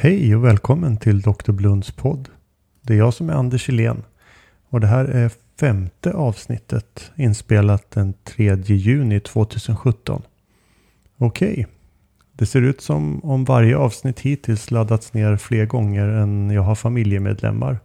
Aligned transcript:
Hej 0.00 0.36
och 0.36 0.44
välkommen 0.44 0.96
till 0.96 1.20
Dr. 1.20 1.52
Blunds 1.52 1.90
podd. 1.90 2.28
Det 2.82 2.92
är 2.92 2.98
jag 2.98 3.14
som 3.14 3.30
är 3.30 3.34
Anders 3.34 3.68
Helén. 3.68 4.02
och 4.68 4.80
det 4.80 4.86
här 4.86 5.04
är 5.04 5.30
femte 5.60 6.12
avsnittet 6.12 7.12
inspelat 7.16 7.90
den 7.90 8.14
3 8.24 8.56
juni 8.56 9.20
2017. 9.20 10.22
Okej, 11.16 11.66
det 12.32 12.46
ser 12.46 12.62
ut 12.62 12.80
som 12.80 13.24
om 13.24 13.44
varje 13.44 13.76
avsnitt 13.76 14.20
hittills 14.20 14.70
laddats 14.70 15.14
ner 15.14 15.36
fler 15.36 15.66
gånger 15.66 16.08
än 16.08 16.50
jag 16.50 16.62
har 16.62 16.74
familjemedlemmar. 16.74 17.78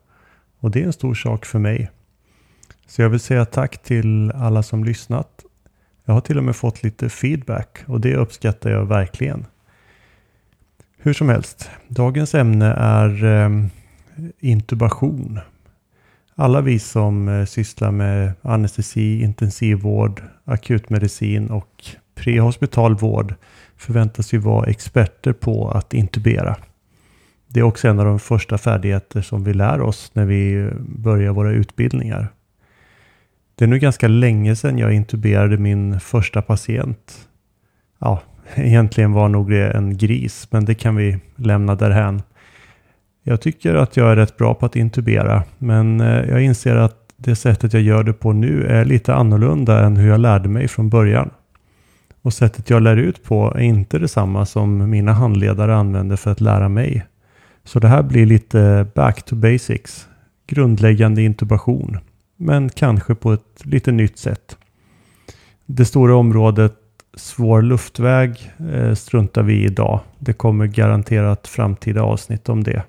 Och 0.59 0.71
det 0.71 0.81
är 0.81 0.85
en 0.85 0.93
stor 0.93 1.13
sak 1.13 1.45
för 1.45 1.59
mig. 1.59 1.91
Så 2.87 3.01
jag 3.01 3.09
vill 3.09 3.19
säga 3.19 3.45
tack 3.45 3.83
till 3.83 4.31
alla 4.31 4.63
som 4.63 4.83
lyssnat. 4.83 5.45
Jag 6.05 6.13
har 6.13 6.21
till 6.21 6.37
och 6.37 6.43
med 6.43 6.55
fått 6.55 6.83
lite 6.83 7.09
feedback 7.09 7.83
och 7.85 8.01
det 8.01 8.15
uppskattar 8.15 8.69
jag 8.69 8.85
verkligen. 8.85 9.45
Hur 11.05 11.13
som 11.13 11.29
helst, 11.29 11.69
dagens 11.87 12.35
ämne 12.35 12.65
är 12.77 13.23
eh, 13.23 13.49
intubation. 14.39 15.39
Alla 16.35 16.61
vi 16.61 16.79
som 16.79 17.27
eh, 17.27 17.45
sysslar 17.45 17.91
med 17.91 18.33
anestesi, 18.41 19.21
intensivvård, 19.21 20.23
akutmedicin 20.45 21.49
och 21.49 21.85
prehospital 22.15 22.95
vård 22.95 23.35
förväntas 23.77 24.33
ju 24.33 24.37
vara 24.37 24.69
experter 24.69 25.33
på 25.33 25.71
att 25.71 25.93
intubera. 25.93 26.55
Det 27.47 27.59
är 27.59 27.63
också 27.63 27.87
en 27.87 27.99
av 27.99 28.05
de 28.05 28.19
första 28.19 28.57
färdigheter 28.57 29.21
som 29.21 29.43
vi 29.43 29.53
lär 29.53 29.81
oss 29.81 30.11
när 30.13 30.25
vi 30.25 30.53
eh, 30.53 30.67
börjar 30.79 31.31
våra 31.31 31.51
utbildningar. 31.51 32.27
Det 33.55 33.65
är 33.65 33.69
nu 33.69 33.79
ganska 33.79 34.07
länge 34.07 34.55
sedan 34.55 34.77
jag 34.77 34.93
intuberade 34.93 35.57
min 35.57 35.99
första 35.99 36.41
patient. 36.41 37.27
Ja, 37.99 38.21
egentligen 38.55 39.13
var 39.13 39.29
nog 39.29 39.49
det 39.49 39.71
en 39.71 39.97
gris, 39.97 40.47
men 40.51 40.65
det 40.65 40.75
kan 40.75 40.95
vi 40.95 41.19
lämna 41.35 41.75
därhän. 41.75 42.21
Jag 43.23 43.41
tycker 43.41 43.75
att 43.75 43.97
jag 43.97 44.11
är 44.11 44.15
rätt 44.15 44.37
bra 44.37 44.53
på 44.53 44.65
att 44.65 44.75
intubera, 44.75 45.43
men 45.57 46.01
eh, 46.01 46.29
jag 46.29 46.41
inser 46.41 46.75
att 46.75 47.03
det 47.17 47.35
sättet 47.35 47.73
jag 47.73 47.81
gör 47.81 48.03
det 48.03 48.13
på 48.13 48.33
nu 48.33 48.65
är 48.65 48.85
lite 48.85 49.13
annorlunda 49.13 49.85
än 49.85 49.97
hur 49.97 50.09
jag 50.09 50.19
lärde 50.19 50.49
mig 50.49 50.67
från 50.67 50.89
början. 50.89 51.29
Och 52.21 52.33
sättet 52.33 52.69
jag 52.69 52.81
lär 52.81 52.97
ut 52.97 53.23
på 53.23 53.53
är 53.55 53.61
inte 53.61 53.99
detsamma 53.99 54.45
som 54.45 54.89
mina 54.89 55.13
handledare 55.13 55.75
använder 55.75 56.15
för 56.15 56.31
att 56.31 56.41
lära 56.41 56.69
mig. 56.69 57.05
Så 57.63 57.79
det 57.79 57.87
här 57.87 58.03
blir 58.03 58.25
lite 58.25 58.87
back 58.95 59.23
to 59.23 59.35
basics. 59.35 60.07
Grundläggande 60.47 61.21
intubation. 61.21 61.97
Men 62.37 62.69
kanske 62.69 63.15
på 63.15 63.33
ett 63.33 63.65
lite 63.65 63.91
nytt 63.91 64.17
sätt. 64.17 64.57
Det 65.65 65.85
stora 65.85 66.15
området 66.15 66.73
svår 67.13 67.61
luftväg 67.61 68.51
eh, 68.73 68.93
struntar 68.93 69.43
vi 69.43 69.53
i 69.53 69.65
idag. 69.65 69.99
Det 70.19 70.33
kommer 70.33 70.67
garanterat 70.67 71.47
framtida 71.47 72.01
avsnitt 72.01 72.49
om 72.49 72.63
det. 72.63 72.83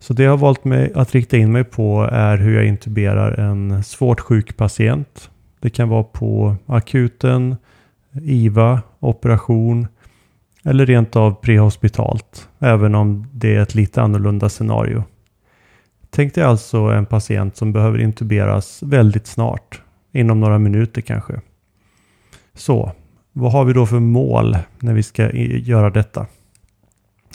Så 0.00 0.12
det 0.12 0.22
jag 0.22 0.30
har 0.30 0.38
valt 0.38 0.64
mig 0.64 0.92
att 0.94 1.14
rikta 1.14 1.36
in 1.36 1.52
mig 1.52 1.64
på 1.64 2.08
är 2.12 2.36
hur 2.38 2.54
jag 2.54 2.66
intuberar 2.66 3.32
en 3.32 3.84
svårt 3.84 4.20
sjuk 4.20 4.56
patient. 4.56 5.30
Det 5.60 5.70
kan 5.70 5.88
vara 5.88 6.02
på 6.02 6.56
akuten, 6.66 7.56
IVA, 8.22 8.82
operation 9.00 9.88
eller 10.64 10.86
rent 10.86 11.16
av 11.16 11.34
prehospitalt, 11.34 12.48
även 12.58 12.94
om 12.94 13.26
det 13.32 13.56
är 13.56 13.60
ett 13.60 13.74
lite 13.74 14.02
annorlunda 14.02 14.48
scenario. 14.48 15.04
Tänk 16.10 16.34
dig 16.34 16.44
alltså 16.44 16.78
en 16.78 17.06
patient 17.06 17.56
som 17.56 17.72
behöver 17.72 17.98
intuberas 17.98 18.82
väldigt 18.82 19.26
snart, 19.26 19.82
inom 20.12 20.40
några 20.40 20.58
minuter 20.58 21.00
kanske. 21.00 21.40
Så, 22.54 22.92
vad 23.38 23.52
har 23.52 23.64
vi 23.64 23.72
då 23.72 23.86
för 23.86 24.00
mål 24.00 24.56
när 24.78 24.94
vi 24.94 25.02
ska 25.02 25.30
göra 25.32 25.90
detta? 25.90 26.26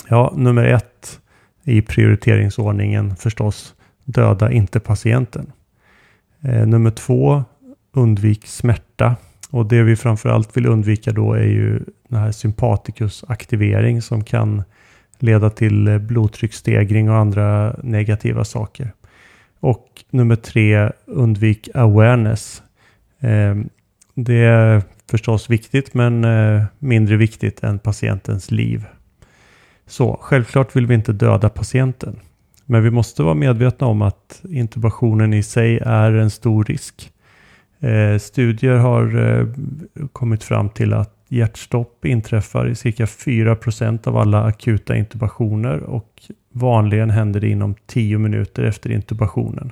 Ja, 0.09 0.33
nummer 0.35 0.63
ett 0.63 1.19
i 1.63 1.81
prioriteringsordningen 1.81 3.15
förstås 3.15 3.73
döda 4.05 4.51
inte 4.51 4.79
patienten. 4.79 5.51
Eh, 6.41 6.67
nummer 6.67 6.91
två, 6.91 7.43
undvik 7.91 8.47
smärta. 8.47 9.15
Och 9.49 9.65
det 9.65 9.83
vi 9.83 9.95
framförallt 9.95 10.57
vill 10.57 10.65
undvika 10.65 11.11
då 11.11 11.33
är 11.33 11.43
ju 11.43 11.79
den 12.07 12.19
här 12.19 12.31
sympatikusaktivering 12.31 14.01
som 14.01 14.23
kan 14.23 14.63
leda 15.19 15.49
till 15.49 15.87
eh, 15.87 15.97
blodtrycksstegring 15.97 17.09
och 17.09 17.17
andra 17.17 17.75
negativa 17.83 18.45
saker. 18.45 18.91
Och 19.59 20.03
nummer 20.09 20.35
tre, 20.35 20.91
undvik 21.05 21.69
awareness. 21.73 22.63
Eh, 23.19 23.55
det 24.13 24.43
är 24.43 24.81
förstås 25.09 25.49
viktigt 25.49 25.93
men 25.93 26.23
eh, 26.23 26.63
mindre 26.79 27.17
viktigt 27.17 27.63
än 27.63 27.79
patientens 27.79 28.51
liv. 28.51 28.85
Så 29.87 30.17
självklart 30.21 30.75
vill 30.75 30.87
vi 30.87 30.93
inte 30.93 31.13
döda 31.13 31.49
patienten. 31.49 32.19
Men 32.65 32.83
vi 32.83 32.91
måste 32.91 33.23
vara 33.23 33.33
medvetna 33.33 33.87
om 33.87 34.01
att 34.01 34.41
intubationen 34.49 35.33
i 35.33 35.43
sig 35.43 35.79
är 35.85 36.11
en 36.11 36.29
stor 36.29 36.63
risk. 36.63 37.11
Eh, 37.79 38.17
studier 38.19 38.77
har 38.77 39.37
eh, 39.39 39.47
kommit 40.13 40.43
fram 40.43 40.69
till 40.69 40.93
att 40.93 41.25
hjärtstopp 41.27 42.05
inträffar 42.05 42.69
i 42.69 42.75
cirka 42.75 43.05
4% 43.05 44.07
av 44.07 44.17
alla 44.17 44.43
akuta 44.43 44.95
intubationer 44.95 45.83
och 45.83 46.21
vanligen 46.51 47.09
händer 47.09 47.39
det 47.39 47.49
inom 47.49 47.75
10 47.85 48.17
minuter 48.17 48.63
efter 48.63 48.91
intubationen. 48.91 49.71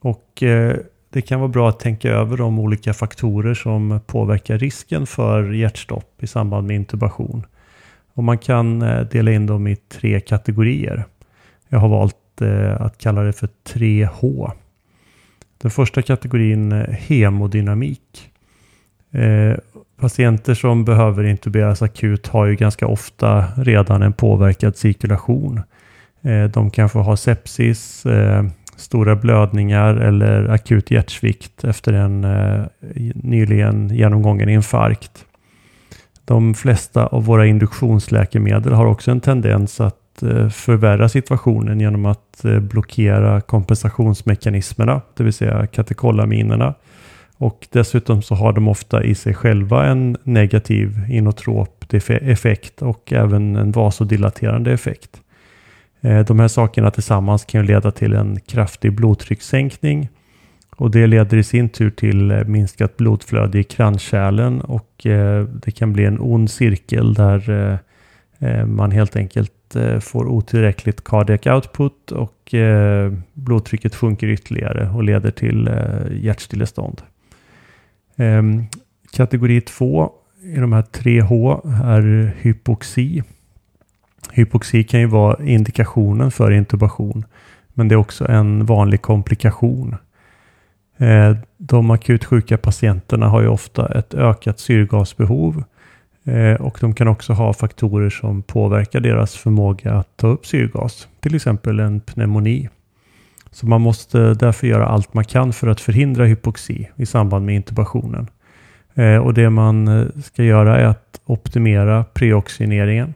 Och 0.00 0.42
eh, 0.42 0.76
det 1.14 1.22
kan 1.22 1.40
vara 1.40 1.48
bra 1.48 1.68
att 1.68 1.80
tänka 1.80 2.10
över 2.10 2.36
de 2.36 2.58
olika 2.58 2.94
faktorer 2.94 3.54
som 3.54 4.00
påverkar 4.06 4.58
risken 4.58 5.06
för 5.06 5.52
hjärtstopp 5.52 6.22
i 6.22 6.26
samband 6.26 6.66
med 6.66 6.76
intubation. 6.76 7.46
Och 8.14 8.24
man 8.24 8.38
kan 8.38 8.82
eh, 8.82 9.00
dela 9.00 9.32
in 9.32 9.46
dem 9.46 9.66
i 9.66 9.76
tre 9.76 10.20
kategorier. 10.20 11.04
Jag 11.68 11.78
har 11.78 11.88
valt 11.88 12.40
eh, 12.40 12.80
att 12.80 12.98
kalla 12.98 13.22
det 13.22 13.32
för 13.32 13.48
3H. 13.68 14.50
Den 15.58 15.70
första 15.70 16.02
kategorin 16.02 16.72
är 16.72 16.92
hemodynamik. 16.92 18.30
Eh, 19.10 19.56
patienter 20.00 20.54
som 20.54 20.84
behöver 20.84 21.24
intuberas 21.24 21.82
akut 21.82 22.26
har 22.26 22.46
ju 22.46 22.56
ganska 22.56 22.86
ofta 22.86 23.44
redan 23.56 24.02
en 24.02 24.12
påverkad 24.12 24.76
cirkulation. 24.76 25.60
De 26.52 26.70
kanske 26.70 26.98
har 26.98 27.16
sepsis, 27.16 28.06
stora 28.76 29.16
blödningar 29.16 29.94
eller 29.94 30.48
akut 30.48 30.90
hjärtsvikt 30.90 31.64
efter 31.64 31.92
en 31.92 32.24
eh, 32.24 32.64
nyligen 33.14 33.88
genomgången 33.88 34.48
infarkt. 34.48 35.26
De 36.24 36.54
flesta 36.54 37.06
av 37.06 37.24
våra 37.24 37.46
induktionsläkemedel 37.46 38.72
har 38.72 38.86
också 38.86 39.10
en 39.10 39.20
tendens 39.20 39.80
att 39.80 40.22
eh, 40.22 40.48
förvärra 40.48 41.08
situationen 41.08 41.80
genom 41.80 42.06
att 42.06 42.44
eh, 42.44 42.60
blockera 42.60 43.40
kompensationsmekanismerna, 43.40 45.00
det 45.16 45.24
vill 45.24 45.32
säga 45.32 45.66
katekolaminerna. 45.66 46.74
Och 47.36 47.66
dessutom 47.70 48.22
så 48.22 48.34
har 48.34 48.52
de 48.52 48.68
ofta 48.68 49.04
i 49.04 49.14
sig 49.14 49.34
själva 49.34 49.86
en 49.86 50.16
negativ 50.22 51.00
inotrop 51.08 51.84
effekt 52.08 52.82
och 52.82 53.12
även 53.12 53.56
en 53.56 53.72
vasodilaterande 53.72 54.72
effekt. 54.72 55.20
Eh, 56.04 56.24
de 56.24 56.40
här 56.40 56.48
sakerna 56.48 56.90
tillsammans 56.90 57.44
kan 57.44 57.66
leda 57.66 57.90
till 57.90 58.12
en 58.12 58.40
kraftig 58.40 58.92
blodtryckssänkning 58.92 60.08
och 60.76 60.90
det 60.90 61.06
leder 61.06 61.36
i 61.36 61.42
sin 61.42 61.68
tur 61.68 61.90
till 61.90 62.30
eh, 62.30 62.44
minskat 62.44 62.96
blodflöde 62.96 63.58
i 63.58 63.64
kranskärlen 63.64 64.60
och 64.60 65.06
eh, 65.06 65.44
det 65.44 65.70
kan 65.70 65.92
bli 65.92 66.04
en 66.04 66.18
ond 66.20 66.50
cirkel 66.50 67.14
där 67.14 67.78
man 68.66 68.90
helt 68.90 69.16
enkelt 69.16 69.76
får 70.00 70.26
otillräckligt 70.26 71.04
cardiac 71.04 71.46
output 71.46 72.12
och 72.12 72.54
blodtrycket 73.32 73.94
sjunker 73.94 74.26
ytterligare 74.26 74.90
och 74.90 75.04
leder 75.04 75.30
till 75.30 75.70
hjärtstillestånd. 76.10 77.02
Ehm, 78.16 78.64
kategori 79.12 79.60
2 79.60 80.12
i 80.42 80.56
de 80.56 80.72
här 80.72 80.82
3H 80.82 81.60
är 81.84 82.34
hypoxi. 82.40 83.22
Hypoxi 84.34 84.84
kan 84.84 85.00
ju 85.00 85.06
vara 85.06 85.44
indikationen 85.44 86.30
för 86.30 86.50
intubation. 86.50 87.24
Men 87.74 87.88
det 87.88 87.94
är 87.94 87.96
också 87.96 88.28
en 88.28 88.66
vanlig 88.66 89.02
komplikation. 89.02 89.96
Eh, 90.98 91.36
de 91.56 91.90
akut 91.90 92.24
sjuka 92.24 92.58
patienterna 92.58 93.28
har 93.28 93.40
ju 93.40 93.48
ofta 93.48 93.98
ett 93.98 94.14
ökat 94.14 94.58
syrgasbehov 94.58 95.64
eh, 96.24 96.54
och 96.60 96.78
de 96.80 96.94
kan 96.94 97.08
också 97.08 97.32
ha 97.32 97.52
faktorer 97.52 98.10
som 98.10 98.42
påverkar 98.42 99.00
deras 99.00 99.36
förmåga 99.36 99.92
att 99.92 100.16
ta 100.16 100.26
upp 100.26 100.46
syrgas, 100.46 101.08
till 101.20 101.34
exempel 101.34 101.80
en 101.80 102.00
pneumoni. 102.00 102.68
Så 103.50 103.66
man 103.66 103.80
måste 103.80 104.34
därför 104.34 104.66
göra 104.66 104.86
allt 104.86 105.14
man 105.14 105.24
kan 105.24 105.52
för 105.52 105.66
att 105.66 105.80
förhindra 105.80 106.24
hypoxi 106.24 106.90
i 106.96 107.06
samband 107.06 107.46
med 107.46 107.54
intubationen. 107.54 108.26
Eh, 108.94 109.16
och 109.16 109.34
det 109.34 109.50
man 109.50 110.08
ska 110.24 110.42
göra 110.42 110.80
är 110.80 110.84
att 110.84 111.20
optimera 111.24 112.04
preoxineringen 112.04 113.14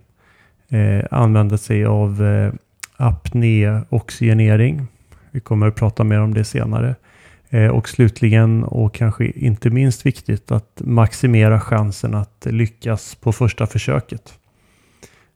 eh, 0.70 1.04
använda 1.10 1.58
sig 1.58 1.84
av 1.84 2.24
eh, 2.24 2.52
apnéoxygenering. 2.96 4.86
Vi 5.30 5.40
kommer 5.40 5.66
att 5.66 5.76
prata 5.76 6.04
mer 6.04 6.20
om 6.20 6.34
det 6.34 6.44
senare. 6.44 6.94
Eh, 7.50 7.68
och 7.68 7.88
slutligen, 7.88 8.64
och 8.64 8.94
kanske 8.94 9.26
inte 9.26 9.70
minst 9.70 10.06
viktigt, 10.06 10.52
att 10.52 10.80
maximera 10.84 11.60
chansen 11.60 12.14
att 12.14 12.46
lyckas 12.50 13.14
på 13.14 13.32
första 13.32 13.66
försöket. 13.66 14.38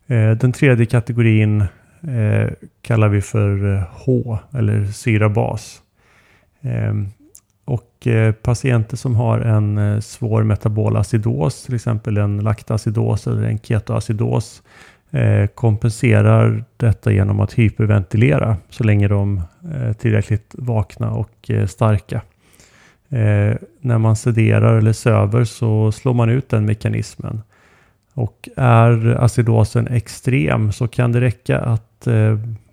Eh, 0.07 0.31
den 0.31 0.53
tredje 0.53 0.87
kategorin 0.87 1.61
eh, 2.03 2.51
kallar 2.83 3.09
vi 3.09 3.21
för 3.21 3.75
eh, 3.75 3.83
H 3.91 4.39
eller 4.55 4.87
syrabas. 4.87 5.83
Ehm, 6.63 7.09
och 7.65 8.07
patienter 8.43 8.97
som 8.97 9.17
har 9.17 9.41
en 9.41 10.03
svår 10.03 10.43
metabol 10.43 10.97
acidos, 10.97 11.63
till 11.63 11.75
exempel 11.75 12.17
en 12.17 12.39
laktacidos 12.39 13.27
eller 13.27 13.43
en 13.43 13.59
ketoacidos, 13.59 14.63
Eh, 15.15 15.47
kompenserar 15.47 16.65
detta 16.77 17.13
genom 17.13 17.41
att 17.41 17.53
hyperventilera 17.53 18.57
så 18.71 18.85
länge 18.85 19.09
de 19.09 19.43
är 19.73 19.93
tillräckligt 19.93 20.55
vakna 20.59 21.11
och 21.11 21.51
eh, 21.51 21.67
starka. 21.67 22.23
När 23.81 23.99
man 23.99 24.17
sederar 24.17 24.79
eller 24.79 24.93
söver 24.93 25.45
så 25.45 25.93
slår 25.93 26.15
man 26.15 26.29
ut 26.29 26.49
den 26.49 26.65
mekanismen. 26.65 27.43
Och 28.15 28.49
är 28.57 29.17
acidosen 29.25 29.87
extrem 29.87 30.73
så 30.73 30.89
kan 30.89 31.13
det 31.13 31.21
räcka 31.21 31.59
att 31.59 32.09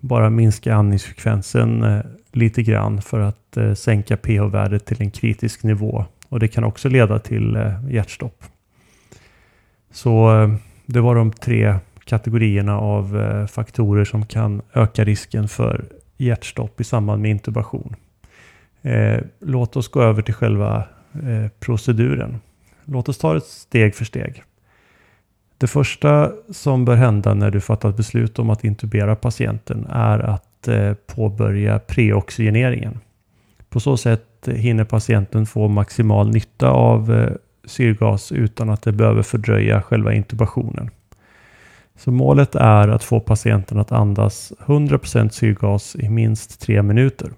bara 0.00 0.30
minska 0.30 0.74
andningsfrekvensen 0.74 2.02
lite 2.32 2.62
grann 2.62 3.02
för 3.02 3.20
att 3.20 3.78
sänka 3.78 4.16
pH-värdet 4.16 4.86
till 4.86 5.02
en 5.02 5.10
kritisk 5.10 5.62
nivå. 5.62 6.04
Och 6.28 6.40
det 6.40 6.48
kan 6.48 6.64
också 6.64 6.88
leda 6.88 7.18
till 7.18 7.72
hjärtstopp. 7.88 8.44
Så 9.92 10.30
det 10.86 11.00
var 11.00 11.14
de 11.14 11.32
tre 11.32 11.74
kategorierna 12.10 12.78
av 12.78 13.20
eh, 13.20 13.46
faktorer 13.46 14.04
som 14.04 14.26
kan 14.26 14.62
öka 14.74 15.04
risken 15.04 15.48
för 15.48 15.84
hjärtstopp 16.16 16.80
i 16.80 16.84
samband 16.84 17.22
med 17.22 17.30
intubation. 17.30 17.96
Eh, 18.82 19.20
låt 19.40 19.76
oss 19.76 19.88
gå 19.88 20.02
över 20.02 20.22
till 20.22 20.34
själva 20.34 20.84
eh, 21.14 21.50
proceduren. 21.60 22.40
Låt 22.84 23.08
oss 23.08 23.18
ta 23.18 23.34
det 23.34 23.40
steg 23.40 23.94
för 23.94 24.04
steg. 24.04 24.42
Det 25.58 25.66
första 25.66 26.32
som 26.50 26.84
bör 26.84 26.96
hända 26.96 27.34
när 27.34 27.50
du 27.50 27.60
fattat 27.60 27.96
beslut 27.96 28.38
om 28.38 28.50
att 28.50 28.64
intubera 28.64 29.16
patienten 29.16 29.86
är 29.90 30.18
att 30.18 30.68
påbörja 31.06 31.78
preoxygeneringen. 31.78 33.00
På 33.68 33.80
så 33.80 33.96
sätt 33.96 34.48
hinner 34.48 34.84
patienten 34.84 35.46
få 35.46 35.68
maximal 35.68 36.30
nytta 36.30 36.70
av 36.70 37.30
syrgas 37.64 38.32
utan 38.32 38.70
att 38.70 38.82
det 38.82 38.92
behöver 38.92 39.22
fördröja 39.22 39.82
själva 39.82 40.14
intubationen. 40.14 40.90
Så 42.00 42.10
målet 42.10 42.54
är 42.54 42.88
att 42.88 43.04
få 43.04 43.20
patienten 43.20 43.78
att 43.78 43.92
andas 43.92 44.52
100% 44.58 45.28
syrgas 45.28 45.96
i 45.96 46.08
minst 46.08 46.60
3 46.60 46.82
minuter. 46.82 47.30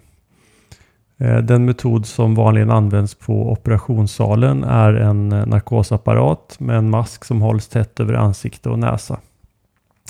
Eh, 1.19 1.39
den 1.39 1.65
metod 1.65 2.07
som 2.07 2.35
vanligen 2.35 2.71
används 2.71 3.15
på 3.15 3.53
operationssalen 3.53 4.65
är 4.65 4.95
en 4.95 5.33
eh, 5.33 5.47
narkosapparat 5.47 6.57
med 6.61 6.77
en 6.77 6.91
mask 6.91 7.25
som 7.25 7.43
hålls 7.43 7.69
tätt 7.69 8.01
över 8.01 8.15
ansikte 8.15 8.69
och 8.69 8.79
näsa. 8.79 9.21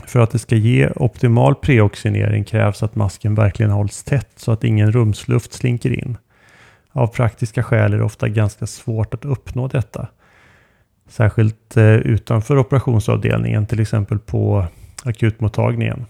För 0.06 0.20
att 0.20 0.30
det 0.30 0.38
ska 0.38 0.56
ge 0.56 0.90
optimal 0.96 1.54
preoxinering 1.54 2.44
krävs 2.44 2.82
att 2.82 2.94
masken 2.94 3.34
verkligen 3.34 3.72
hålls 3.72 4.04
tätt 4.04 4.32
så 4.36 4.52
att 4.52 4.64
ingen 4.64 4.92
rumsluft 4.92 5.52
slinker 5.52 5.98
in. 6.04 6.16
Av 6.92 7.06
praktiska 7.06 7.62
skäl 7.62 7.92
är 7.92 7.98
det 7.98 8.04
ofta 8.04 8.28
ganska 8.28 8.66
svårt 8.66 9.14
att 9.14 9.24
uppnå 9.24 9.68
detta. 9.68 10.08
Särskilt 11.12 11.76
eh, 11.76 11.94
utanför 11.94 12.58
operationsavdelningen, 12.58 13.66
till 13.66 13.80
exempel 13.80 14.18
på 14.18 14.66
akutmottagningen. 15.04 16.06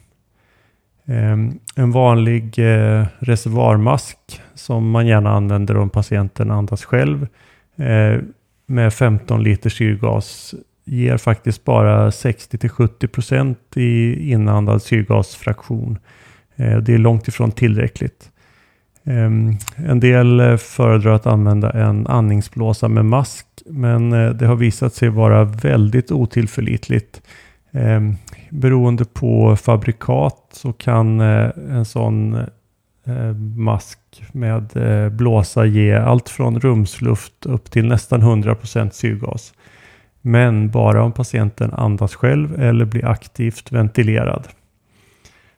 Ehm, 1.07 1.59
en 1.77 1.93
vanlig 1.93 2.59
eh, 2.59 3.07
reservoarmask 3.19 4.19
som 4.55 4.91
man 4.91 5.07
gärna 5.07 5.31
använder 5.31 5.77
om 5.77 5.91
patienten 5.91 6.51
andas 6.51 6.85
själv 6.85 7.27
eh, 7.77 8.21
med 8.67 8.95
15 8.95 9.43
liter 9.43 9.71
syrgas 9.71 10.55
ger 10.85 11.17
faktiskt 11.17 11.65
bara 11.65 12.11
60-70% 12.11 13.57
i 13.75 14.31
inandad 14.31 14.83
syrgasfraktion. 14.83 15.99
Det 16.57 16.89
är 16.89 16.99
långt 16.99 17.29
ifrån 17.29 17.53
tillräckligt. 17.53 18.32
Ehm, 19.05 19.57
en 19.77 20.01
del 20.01 20.41
eh, 20.41 20.57
föredrar 20.57 21.13
att 21.15 21.27
använda 21.27 21.71
en 21.71 22.07
andningsblåsa 22.07 22.89
med 22.89 23.05
mask 23.05 23.47
men 23.67 24.13
eh, 24.13 24.31
det 24.31 24.47
har 24.47 24.57
visat 24.57 24.95
sig 24.95 25.09
vara 25.09 25.45
väldigt 25.45 26.13
otillförlitligt. 26.13 27.23
Ehm, 27.73 28.17
beroende 28.51 29.05
på 29.05 29.57
fabrikat 29.57 30.49
så 30.53 30.73
kan 30.73 31.21
eh, 31.21 31.51
en 31.71 31.85
sån 31.85 32.39
mask 33.57 33.99
med 34.33 34.71
blåsa 35.13 35.65
ge 35.65 35.95
allt 35.95 36.29
från 36.29 36.61
rumsluft 36.61 37.47
upp 37.47 37.71
till 37.71 37.87
nästan 37.87 38.23
100% 38.23 38.91
syrgas. 38.91 39.55
Men 40.21 40.71
bara 40.71 41.03
om 41.03 41.13
patienten 41.13 41.73
andas 41.73 42.15
själv 42.15 42.61
eller 42.61 42.85
blir 42.85 43.05
aktivt 43.05 43.73
ventilerad. 43.73 44.49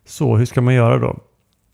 Så 0.04 0.36
hur 0.36 0.46
ska 0.46 0.60
man 0.60 0.74
göra 0.74 0.98
då? 0.98 1.18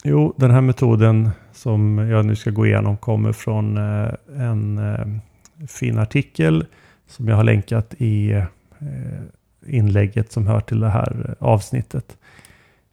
Jo, 0.04 0.34
den 0.36 0.50
här 0.50 0.60
metoden 0.60 1.30
som 1.52 1.98
jag 1.98 2.26
nu 2.26 2.36
ska 2.36 2.50
gå 2.50 2.66
igenom 2.66 2.96
kommer 2.96 3.32
från 3.32 3.76
eh, 3.76 4.12
en 4.36 4.78
eh, 4.78 5.06
fin 5.66 5.98
artikel 5.98 6.66
som 7.06 7.28
jag 7.28 7.36
har 7.36 7.44
länkat 7.44 7.94
i 7.98 8.32
eh, 8.32 8.44
inlägget 9.66 10.32
som 10.32 10.46
hör 10.46 10.60
till 10.60 10.80
det 10.80 10.88
här 10.88 11.34
avsnittet. 11.38 12.16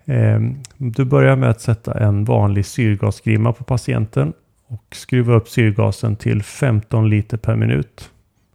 Ehm, 0.06 0.56
du 0.77 1.06
börjar 1.06 1.36
med 1.36 1.50
att 1.50 1.62
sätta 1.62 2.00
en 2.00 2.25
vanlig 2.25 2.65
syrgasgrimma 2.65 3.53
på 3.53 3.63
patienten 3.63 4.33
och 4.68 4.83
skruva 4.92 5.33
upp 5.33 5.50
syrgasen 5.50 6.15
till 6.15 6.44
15 6.44 7.10
liter 7.10 7.38
per 7.38 7.56
minut. 7.56 8.12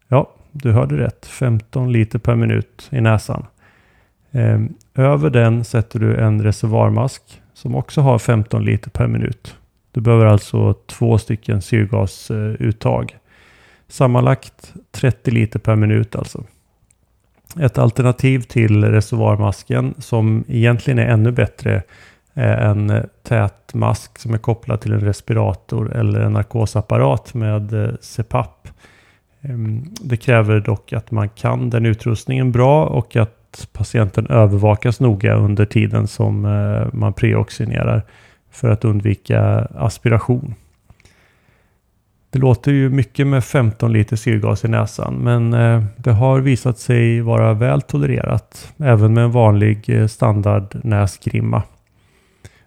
Ja, 0.08 0.30
du 0.52 0.72
hörde 0.72 0.96
rätt. 0.96 1.26
15 1.26 1.92
liter 1.92 2.18
per 2.18 2.34
minut 2.34 2.88
i 2.90 3.00
näsan. 3.00 3.46
Ehm, 4.30 4.74
över 4.94 5.30
den 5.30 5.64
sätter 5.64 5.98
du 5.98 6.16
en 6.16 6.42
reservoarmask 6.42 7.41
som 7.62 7.74
också 7.74 8.00
har 8.00 8.18
15 8.18 8.64
liter 8.64 8.90
per 8.90 9.06
minut. 9.06 9.56
Du 9.92 10.00
behöver 10.00 10.26
alltså 10.26 10.74
två 10.86 11.18
stycken 11.18 11.62
syrgasuttag. 11.62 13.16
Sammanlagt 13.88 14.74
30 14.90 15.30
liter 15.30 15.58
per 15.58 15.76
minut 15.76 16.16
alltså. 16.16 16.44
Ett 17.60 17.78
alternativ 17.78 18.40
till 18.40 18.84
reservoarmasken 18.84 19.94
som 19.98 20.44
egentligen 20.48 20.98
är 20.98 21.06
ännu 21.06 21.32
bättre 21.32 21.82
är 22.34 22.56
en 22.56 23.06
tät 23.22 23.74
mask 23.74 24.18
som 24.18 24.34
är 24.34 24.38
kopplad 24.38 24.80
till 24.80 24.92
en 24.92 25.00
respirator 25.00 25.92
eller 25.96 26.20
en 26.20 26.32
narkosapparat 26.32 27.34
med 27.34 27.72
eh, 27.72 27.94
CPAP. 28.00 28.68
Ehm, 29.40 29.84
det 30.00 30.16
kräver 30.16 30.60
dock 30.60 30.92
att 30.92 31.10
man 31.10 31.28
kan 31.28 31.70
den 31.70 31.86
utrustningen 31.86 32.52
bra 32.52 32.86
och 32.86 33.16
att 33.16 33.41
patienten 33.72 34.26
övervakas 34.26 35.00
noga 35.00 35.34
under 35.34 35.64
tiden 35.64 36.06
som 36.06 36.44
eh, 36.44 36.86
man 36.92 37.12
preoxinerar 37.12 38.02
för 38.50 38.70
att 38.70 38.84
undvika 38.84 39.68
aspiration. 39.74 40.54
Det 42.30 42.38
låter 42.38 42.72
ju 42.72 42.90
mycket 42.90 43.26
med 43.26 43.44
15 43.44 43.92
liter 43.92 44.16
syrgas 44.16 44.64
i 44.64 44.68
näsan 44.68 45.14
men 45.14 45.54
eh, 45.54 45.84
det 45.96 46.12
har 46.12 46.40
visat 46.40 46.78
sig 46.78 47.20
vara 47.20 47.54
väl 47.54 47.82
tolererat 47.82 48.72
även 48.78 49.14
med 49.14 49.24
en 49.24 49.32
vanlig 49.32 49.88
eh, 49.88 50.06
standard 50.06 50.80
näsgrimma. 50.84 51.62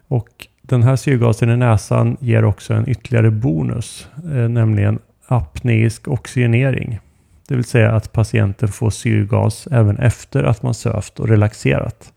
Och 0.08 0.48
den 0.62 0.84
här 0.84 0.96
syrgasen 0.96 1.50
i 1.50 1.58
näsan 1.58 2.18
ger 2.20 2.46
också 2.46 2.74
en 2.74 2.90
ytterligare 2.90 3.32
bonus, 3.32 4.08
nämligen 4.50 5.00
apneisk 5.28 6.08
oxygenering. 6.08 7.00
Det 7.48 7.56
vill 7.56 7.66
säga 7.66 7.92
att 7.92 8.12
patienten 8.12 8.70
får 8.70 8.90
syrgas 8.90 9.68
även 9.72 9.98
efter 9.98 10.44
att 10.44 10.64
man 10.64 10.74
sövt 10.74 11.20
och 11.20 11.28
relaxerat. 11.28 12.14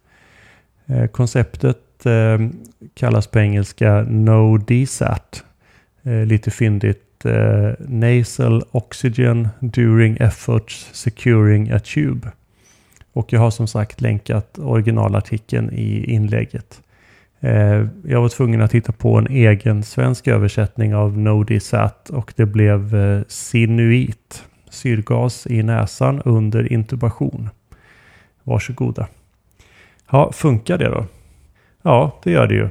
Eh, 0.86 1.06
konceptet 1.06 2.06
eh, 2.06 2.38
kallas 2.94 3.26
på 3.26 3.38
engelska 3.38 4.02
No 4.08 4.56
DSAT. 4.56 5.44
Eh, 6.02 6.26
lite 6.26 6.50
fyndigt 6.50 7.04
Nasal 7.78 8.62
Oxygen 8.70 9.48
During 9.60 10.16
Efforts 10.20 10.90
Securing 10.92 11.70
a 11.70 11.78
Tube. 11.78 12.28
Och 13.12 13.32
jag 13.32 13.40
har 13.40 13.50
som 13.50 13.66
sagt 13.66 14.00
länkat 14.00 14.58
originalartikeln 14.58 15.70
i 15.72 16.12
inlägget. 16.12 16.80
Jag 18.04 18.20
var 18.20 18.28
tvungen 18.28 18.62
att 18.62 18.74
hitta 18.74 18.92
på 18.92 19.18
en 19.18 19.26
egen 19.26 19.82
svensk 19.82 20.28
översättning 20.28 20.94
av 20.94 21.18
NO-DSAT 21.18 22.10
och 22.10 22.32
det 22.36 22.46
blev 22.46 22.94
Sinuit, 23.28 24.44
syrgas 24.70 25.46
i 25.46 25.62
näsan 25.62 26.22
under 26.24 26.72
intubation. 26.72 27.50
Varsågoda. 28.44 29.06
Ja, 30.10 30.32
funkar 30.32 30.78
det 30.78 30.88
då? 30.88 31.06
Ja, 31.82 32.20
det 32.22 32.30
gör 32.30 32.46
det 32.46 32.54
ju. 32.54 32.68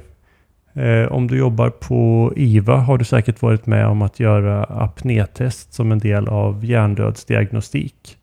Eh, 0.83 1.11
om 1.11 1.27
du 1.27 1.37
jobbar 1.37 1.69
på 1.69 2.33
IVA 2.35 2.77
har 2.77 2.97
du 2.97 3.05
säkert 3.05 3.41
varit 3.41 3.65
med 3.65 3.87
om 3.87 4.01
att 4.01 4.19
göra 4.19 4.63
apnetest 4.63 5.73
som 5.73 5.91
en 5.91 5.99
del 5.99 6.27
av 6.27 6.65
hjärndödsdiagnostik. 6.65 8.17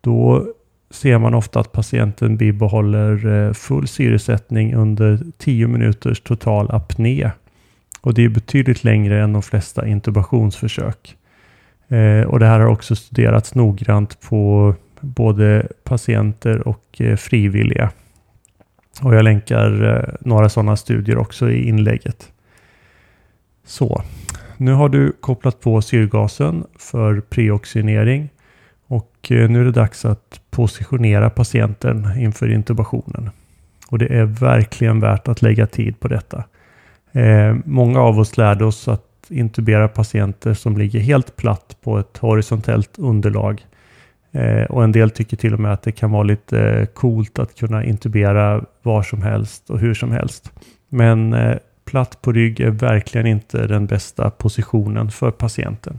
Då 0.00 0.46
ser 0.90 1.18
man 1.18 1.34
ofta 1.34 1.60
att 1.60 1.72
patienten 1.72 2.36
bibehåller 2.36 3.26
eh, 3.26 3.52
full 3.52 3.88
syresättning 3.88 4.74
under 4.74 5.20
10 5.38 5.66
minuters 5.66 6.20
total 6.20 6.70
apné. 6.70 7.30
Och 8.00 8.14
det 8.14 8.24
är 8.24 8.28
betydligt 8.28 8.84
längre 8.84 9.22
än 9.22 9.32
de 9.32 9.42
flesta 9.42 9.86
intubationsförsök. 9.86 11.16
Eh, 11.88 12.26
och 12.26 12.38
det 12.38 12.46
här 12.46 12.60
har 12.60 12.66
också 12.66 12.96
studerats 12.96 13.54
noggrant 13.54 14.20
på 14.20 14.74
både 15.00 15.68
patienter 15.84 16.68
och 16.68 17.00
eh, 17.00 17.16
frivilliga. 17.16 17.90
Och 19.02 19.14
jag 19.14 19.24
länkar 19.24 19.96
eh, 19.96 20.14
några 20.20 20.48
sådana 20.48 20.76
studier 20.76 21.18
också 21.18 21.50
i 21.50 21.68
inlägget. 21.68 22.32
Så, 23.64 24.02
nu 24.56 24.72
har 24.72 24.88
du 24.88 25.12
kopplat 25.20 25.60
på 25.60 25.82
syrgasen 25.82 26.64
för 26.78 27.20
preoxinering. 27.20 28.28
och 28.86 29.30
eh, 29.30 29.50
nu 29.50 29.60
är 29.60 29.64
det 29.64 29.72
dags 29.72 30.04
att 30.04 30.40
positionera 30.50 31.30
patienten 31.30 32.12
inför 32.18 32.52
intubationen. 32.52 33.30
Och 33.90 33.98
det 33.98 34.06
är 34.06 34.24
verkligen 34.24 35.00
värt 35.00 35.28
att 35.28 35.42
lägga 35.42 35.66
tid 35.66 36.00
på 36.00 36.08
detta. 36.08 36.44
Eh, 37.12 37.56
många 37.64 38.00
av 38.00 38.18
oss 38.18 38.36
lärde 38.36 38.64
oss 38.64 38.88
att 38.88 39.05
intubera 39.30 39.88
patienter 39.88 40.54
som 40.54 40.78
ligger 40.78 41.00
helt 41.00 41.36
platt 41.36 41.76
på 41.82 41.98
ett 41.98 42.16
horisontellt 42.18 42.98
underlag. 42.98 43.66
Eh, 44.32 44.62
och 44.62 44.84
en 44.84 44.92
del 44.92 45.10
tycker 45.10 45.36
till 45.36 45.54
och 45.54 45.60
med 45.60 45.72
att 45.72 45.82
det 45.82 45.92
kan 45.92 46.10
vara 46.10 46.22
lite 46.22 46.60
eh, 46.60 46.86
coolt 46.86 47.38
att 47.38 47.54
kunna 47.54 47.84
intubera 47.84 48.64
var 48.82 49.02
som 49.02 49.22
helst 49.22 49.70
och 49.70 49.78
hur 49.78 49.94
som 49.94 50.12
helst. 50.12 50.52
Men 50.88 51.32
eh, 51.32 51.56
platt 51.84 52.22
på 52.22 52.32
rygg 52.32 52.60
är 52.60 52.70
verkligen 52.70 53.26
inte 53.26 53.66
den 53.66 53.86
bästa 53.86 54.30
positionen 54.30 55.10
för 55.10 55.30
patienten. 55.30 55.98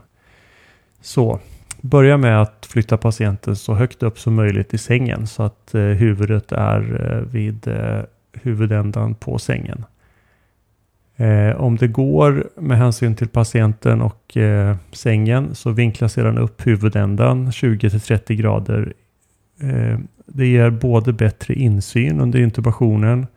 Så 1.02 1.40
börja 1.82 2.18
med 2.18 2.42
att 2.42 2.66
flytta 2.70 2.98
patienten 2.98 3.56
så 3.56 3.74
högt 3.74 4.04
upp 4.04 4.20
som 4.20 4.36
möjligt 4.36 4.74
i 4.74 4.78
sängen 4.78 5.28
så 5.28 5.44
att 5.44 5.74
eh, 5.74 5.82
huvudet 5.82 6.52
är 6.52 7.12
eh, 7.12 7.32
vid 7.32 7.68
eh, 7.68 8.02
huvudändan 8.34 9.16
på 9.16 9.40
sängen. 9.40 9.86
Eh, 11.20 11.62
om 11.62 11.78
det 11.78 11.88
går 11.88 12.50
med 12.56 12.78
hänsyn 12.78 13.16
till 13.16 13.28
patienten 13.28 14.02
och 14.02 14.38
eh, 14.38 14.76
sängen 14.92 15.56
så 15.56 15.72
vinkla 15.72 16.10
sedan 16.10 16.38
upp 16.38 16.68
huvudändan 16.68 17.52
20-30 17.52 18.34
grader. 18.34 18.94
Eh, 19.62 20.00
det 20.26 20.48
ger 20.48 20.70
både 20.70 21.14
bättre 21.14 21.54
insyn 21.54 22.20
under 22.20 22.40
intubationen, 22.40 23.28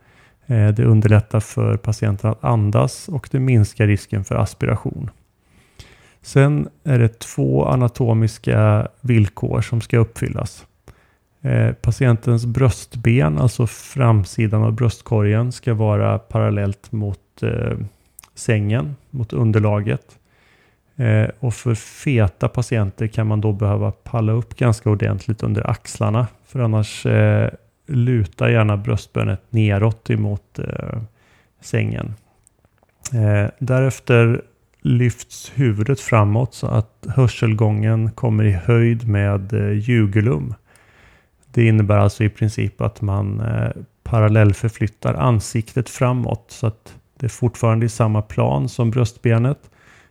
eh, 0.45 0.67
det 0.67 0.83
underlättar 0.83 1.39
för 1.39 1.77
patienten 1.77 2.31
att 2.31 2.43
andas 2.43 3.07
och 3.09 3.29
det 3.31 3.39
minskar 3.39 3.87
risken 3.87 4.23
för 4.23 4.35
aspiration. 4.35 5.09
Sen 6.21 6.67
är 6.83 6.99
det 6.99 7.19
två 7.19 7.65
anatomiska 7.65 8.87
villkor 9.01 9.61
som 9.61 9.81
ska 9.81 9.97
uppfyllas. 9.97 10.65
Eh, 11.41 11.73
patientens 11.73 12.45
bröstben, 12.45 13.37
alltså 13.37 13.67
framsidan 13.67 14.63
av 14.63 14.73
bröstkorgen, 14.73 15.51
ska 15.51 15.73
vara 15.73 16.19
parallellt 16.19 16.91
mot 16.91 17.19
eh, 17.43 17.77
sängen, 18.35 18.95
mot 19.09 19.33
underlaget. 19.33 20.19
Eh, 20.95 21.29
och 21.39 21.53
för 21.53 21.75
feta 21.75 22.47
patienter 22.47 23.07
kan 23.07 23.27
man 23.27 23.41
då 23.41 23.51
behöva 23.51 23.91
palla 23.91 24.31
upp 24.31 24.55
ganska 24.55 24.89
ordentligt 24.89 25.43
under 25.43 25.69
axlarna. 25.69 26.27
För 26.45 26.59
annars 26.59 27.05
eh, 27.05 27.49
lutar 27.87 28.49
gärna 28.49 28.77
bröstbenet 28.77 29.41
neråt 29.49 30.09
emot 30.09 30.59
eh, 30.59 31.01
sängen. 31.61 32.13
Eh, 33.13 33.49
därefter 33.59 34.41
lyfts 34.81 35.51
huvudet 35.55 35.99
framåt 35.99 36.53
så 36.53 36.67
att 36.67 37.05
hörselgången 37.15 38.11
kommer 38.11 38.43
i 38.43 38.51
höjd 38.51 39.07
med 39.07 39.53
eh, 39.53 39.71
jugulum. 39.71 40.53
Det 41.53 41.67
innebär 41.67 41.97
alltså 41.97 42.23
i 42.23 42.29
princip 42.29 42.81
att 42.81 43.01
man 43.01 43.41
eh, 43.41 43.71
parallellförflyttar 44.03 45.13
ansiktet 45.13 45.89
framåt 45.89 46.45
så 46.47 46.67
att 46.67 46.95
det 47.21 47.27
är 47.27 47.29
fortfarande 47.29 47.85
i 47.85 47.89
samma 47.89 48.21
plan 48.21 48.69
som 48.69 48.91
bröstbenet 48.91 49.69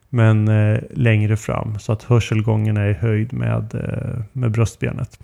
men 0.09 0.49
eh, 0.49 0.81
längre 0.91 1.37
fram 1.37 1.79
så 1.79 1.93
att 1.93 2.03
hörselgången 2.03 2.77
är 2.77 2.89
i 2.89 2.93
höjd 2.93 3.33
med, 3.33 3.75
eh, 3.75 4.23
med 4.33 4.51
bröstbenet. 4.51 5.19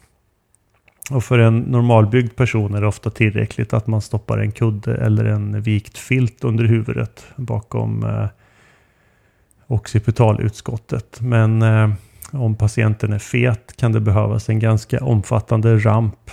Och 1.10 1.24
för 1.24 1.38
en 1.38 1.58
normalbyggd 1.58 2.36
person 2.36 2.74
är 2.74 2.80
det 2.80 2.86
ofta 2.86 3.10
tillräckligt 3.10 3.72
att 3.72 3.86
man 3.86 4.00
stoppar 4.00 4.38
en 4.38 4.52
kudde 4.52 4.96
eller 4.96 5.24
en 5.24 5.62
vikt 5.62 5.98
filt 5.98 6.44
under 6.44 6.64
huvudet 6.64 7.26
bakom 7.36 8.04
eh, 8.04 8.26
occipitalutskottet. 9.66 11.20
Men 11.20 11.62
eh, 11.62 11.90
om 12.32 12.56
patienten 12.56 13.12
är 13.12 13.18
fet 13.18 13.76
kan 13.76 13.92
det 13.92 14.00
behövas 14.00 14.48
en 14.48 14.58
ganska 14.58 15.04
omfattande 15.04 15.78
ramp. 15.78 16.30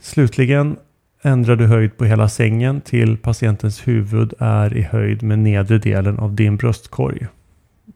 Slutligen 0.00 0.76
ändrar 1.22 1.56
du 1.56 1.66
höjd 1.66 1.96
på 1.96 2.04
hela 2.04 2.28
sängen 2.28 2.80
till 2.80 3.16
patientens 3.16 3.88
huvud 3.88 4.34
är 4.38 4.76
i 4.76 4.82
höjd 4.82 5.22
med 5.22 5.38
nedre 5.38 5.78
delen 5.78 6.18
av 6.18 6.34
din 6.34 6.56
bröstkorg. 6.56 7.26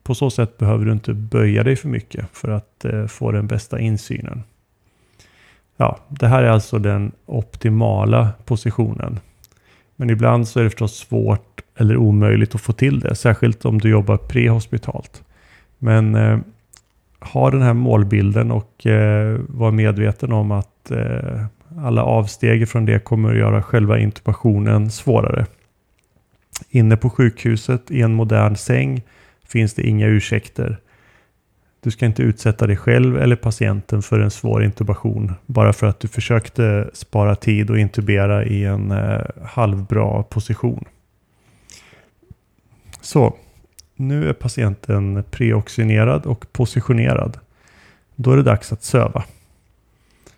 På 0.03 0.15
så 0.15 0.29
sätt 0.29 0.57
behöver 0.57 0.85
du 0.85 0.91
inte 0.91 1.13
böja 1.13 1.63
dig 1.63 1.75
för 1.75 1.87
mycket 1.87 2.25
för 2.33 2.49
att 2.49 2.85
eh, 2.85 3.05
få 3.05 3.31
den 3.31 3.47
bästa 3.47 3.79
insynen. 3.79 4.43
Ja, 5.77 5.99
det 6.09 6.27
här 6.27 6.43
är 6.43 6.49
alltså 6.49 6.79
den 6.79 7.11
optimala 7.25 8.29
positionen. 8.45 9.19
Men 9.95 10.09
ibland 10.09 10.47
så 10.47 10.59
är 10.59 10.63
det 10.63 10.69
förstås 10.69 10.95
svårt 10.95 11.61
eller 11.77 11.97
omöjligt 11.97 12.55
att 12.55 12.61
få 12.61 12.73
till 12.73 12.99
det, 12.99 13.15
särskilt 13.15 13.65
om 13.65 13.79
du 13.79 13.89
jobbar 13.89 14.17
prehospitalt. 14.17 15.23
Men 15.77 16.15
eh, 16.15 16.39
ha 17.19 17.51
den 17.51 17.61
här 17.61 17.73
målbilden 17.73 18.51
och 18.51 18.87
eh, 18.87 19.39
var 19.47 19.71
medveten 19.71 20.31
om 20.31 20.51
att 20.51 20.91
eh, 20.91 21.45
alla 21.77 22.03
avsteg 22.03 22.69
från 22.69 22.85
det 22.85 23.03
kommer 23.03 23.31
att 23.31 23.37
göra 23.37 23.63
själva 23.63 23.99
intubationen 23.99 24.91
svårare. 24.91 25.45
Inne 26.69 26.97
på 26.97 27.09
sjukhuset 27.09 27.91
i 27.91 28.01
en 28.01 28.13
modern 28.13 28.55
säng 28.55 29.01
finns 29.47 29.73
det 29.73 29.87
inga 29.87 30.07
ursäkter. 30.07 30.77
Du 31.83 31.91
ska 31.91 32.05
inte 32.05 32.21
utsätta 32.21 32.67
dig 32.67 32.77
själv 32.77 33.17
eller 33.17 33.35
patienten 33.35 34.01
för 34.01 34.19
en 34.19 34.31
svår 34.31 34.63
intubation 34.63 35.33
bara 35.45 35.73
för 35.73 35.87
att 35.87 35.99
du 35.99 36.07
försökte 36.07 36.89
spara 36.93 37.35
tid 37.35 37.69
och 37.69 37.79
intubera 37.79 38.45
i 38.45 38.65
en 38.65 38.91
eh, 38.91 39.21
halvbra 39.43 40.23
position. 40.23 40.85
Så, 43.01 43.35
nu 43.95 44.29
är 44.29 44.33
patienten 44.33 45.23
preoxygenerad 45.31 46.25
och 46.25 46.45
positionerad. 46.53 47.37
Då 48.15 48.31
är 48.31 48.37
det 48.37 48.43
dags 48.43 48.73
att 48.73 48.83
söva. 48.83 49.23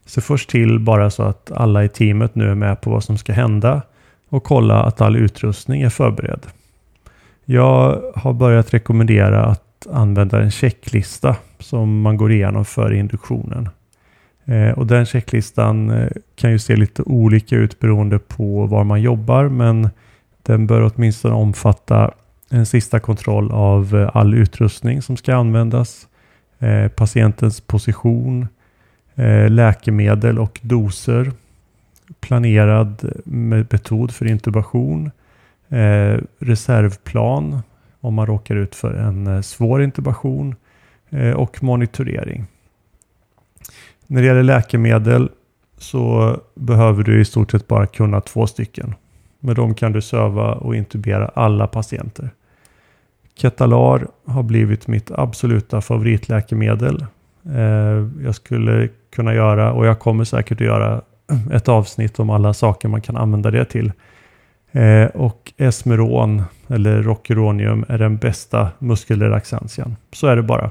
Se 0.06 0.22
först 0.22 0.50
till 0.50 0.80
bara 0.80 1.10
så 1.10 1.24
att 1.24 1.52
alla 1.52 1.84
i 1.84 1.90
teamet 1.90 2.36
nu 2.36 2.50
är 2.50 2.56
med 2.56 2.82
på 2.82 2.90
vad 2.90 3.04
som 3.04 3.18
ska 3.18 3.34
hända 3.34 3.82
och 4.30 4.44
kolla 4.44 4.84
att 4.84 5.02
all 5.02 5.16
utrustning 5.16 5.82
är 5.82 5.90
förberedd. 5.90 6.46
Jag 7.46 8.02
har 8.16 8.34
börjat 8.34 8.74
rekommendera 8.74 9.46
att 9.46 9.88
använda 9.92 10.42
en 10.42 10.52
checklista 10.52 11.36
som 11.60 12.02
man 12.02 12.18
går 12.18 12.32
igenom 12.32 12.66
för 12.66 12.94
induktionen. 12.94 13.70
Eh, 14.46 14.70
och 14.70 14.88
den 14.88 15.06
checklistan 15.06 15.90
eh, 15.90 16.10
kan 16.36 16.52
ju 16.52 16.60
se 16.60 16.76
lite 16.76 17.02
olika 17.02 17.56
ut 17.56 17.80
beroende 17.80 18.20
på 18.20 18.66
var 18.66 18.84
man 18.84 19.02
jobbar 19.02 19.48
men 19.48 19.90
den 20.44 20.68
bör 20.68 20.92
åtminstone 20.96 21.34
omfatta 21.34 22.12
en 22.50 22.66
sista 22.66 23.00
kontroll 23.00 23.52
av 23.52 23.96
eh, 23.96 24.10
all 24.14 24.34
utrustning 24.34 25.02
som 25.02 25.18
ska 25.18 25.36
användas, 25.36 26.08
patientens 26.96 27.62
position, 27.62 28.48
Eh, 29.16 29.50
läkemedel 29.50 30.40
och 30.40 30.60
doser, 30.62 31.32
planerad 32.20 33.22
metod 33.26 34.12
för 34.12 34.26
intubation, 34.26 35.12
eh, 35.70 36.20
reservplan 36.40 37.62
om 38.02 38.14
man 38.14 38.26
råkar 38.26 38.56
ut 38.56 38.76
för 38.76 38.94
en 38.94 39.28
eh, 39.28 39.42
svår 39.42 39.84
intubation 39.84 40.56
och 41.36 41.64
monitorering. 41.64 42.46
När 44.08 44.22
det 44.22 44.28
gäller 44.28 44.44
läkemedel 44.44 45.30
så 45.78 46.36
behöver 46.56 47.04
du 47.04 47.22
i 47.22 47.26
stort 47.26 47.52
sett 47.52 47.68
bara 47.68 47.88
kunna 47.88 48.22
två 48.22 48.48
stycken. 48.48 48.94
Med 49.40 49.56
dem 49.56 49.74
kan 49.74 49.92
du 49.92 50.02
söva 50.02 50.54
och 50.54 50.76
intubera 50.76 51.32
alla 51.34 51.68
patienter. 51.68 52.30
Ketalar 53.36 54.08
har 54.26 54.44
blivit 54.44 54.88
mitt 54.88 55.12
absoluta 55.12 55.82
favoritläkemedel. 55.82 57.06
Eh, 57.54 58.08
jag 58.24 58.36
skulle 58.36 58.90
kunna 59.10 59.34
göra, 59.34 59.74
och 59.74 59.86
jag 59.86 60.00
kommer 60.00 60.24
säkert 60.24 60.62
att 60.62 60.68
göra, 60.68 61.02
ett 61.52 61.70
avsnitt 61.70 62.20
om 62.20 62.30
alla 62.30 62.54
saker 62.54 62.88
man 62.88 63.02
kan 63.02 63.18
använda 63.18 63.52
det 63.52 63.66
till. 63.66 63.92
Eh, 64.72 65.06
och 65.06 65.54
Esmeron, 65.58 66.44
eller 66.68 67.04
Rocuronium, 67.04 67.86
är 67.88 67.98
den 67.98 68.18
bästa 68.18 68.70
muskelrelaxantian. 68.80 69.96
Så 70.12 70.28
är 70.28 70.36
det 70.36 70.44
bara. 70.44 70.70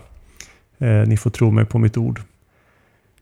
Eh, 0.79 1.09
ni 1.09 1.17
får 1.17 1.31
tro 1.31 1.51
mig 1.51 1.65
på 1.65 1.79
mitt 1.79 1.97
ord. 1.97 2.21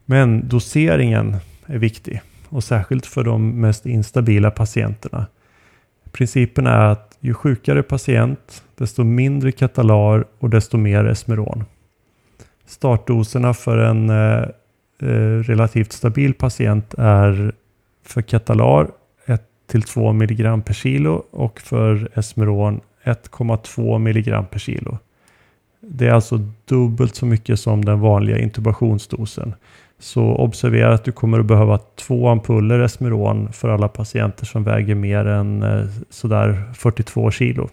Men 0.05 0.49
doseringen 0.49 1.37
är 1.67 1.79
viktig 1.79 2.21
och 2.49 2.65
särskilt 2.65 3.07
för 3.07 3.25
de 3.25 3.61
mest 3.61 3.87
instabila 3.87 4.51
patienterna. 4.51 5.27
Principen 6.13 6.67
är 6.67 6.85
att 6.85 7.17
ju 7.21 7.35
sjukare 7.35 7.83
patient, 7.83 8.63
desto 8.79 9.05
mindre 9.05 9.53
katalar 9.53 10.25
och 10.39 10.51
desto 10.51 10.77
mer 10.77 11.05
Esmeron. 11.05 11.65
Startdoserna 12.66 13.54
för 13.54 13.78
en 13.78 14.11
eh, 14.11 14.45
eh, 14.99 15.38
relativt 15.38 15.92
stabil 15.92 16.35
patient 16.35 16.95
är 16.99 17.52
för 18.02 18.23
katalar 18.23 18.88
1-2 19.73 20.11
mg 20.11 20.64
per 20.64 20.75
kilo 20.75 21.25
och 21.31 21.61
för 21.61 22.09
Esmeron 22.14 22.81
1,2 23.04 23.97
mg 23.97 24.50
per 24.50 24.59
kilo. 24.59 24.99
Det 25.81 26.07
är 26.07 26.12
alltså 26.12 26.37
dubbelt 26.64 27.14
så 27.14 27.26
mycket 27.26 27.61
som 27.61 27.85
den 27.85 28.00
vanliga 28.00 28.38
intubationsdosen. 28.38 29.54
Så 29.99 30.23
observera 30.23 30.95
att 30.95 31.04
du 31.04 31.12
kommer 31.12 31.40
att 31.40 31.47
behöva 31.47 31.78
två 31.78 32.28
ampuller 32.28 32.81
Esmeron 32.81 33.52
för 33.52 33.69
alla 33.69 33.88
patienter 33.88 34.47
som 34.47 34.64
väger 34.64 34.95
mer 34.95 35.26
än 35.26 35.62
eh, 35.62 35.87
sådär 36.11 36.62
42 36.75 37.31
kilo. 37.31 37.69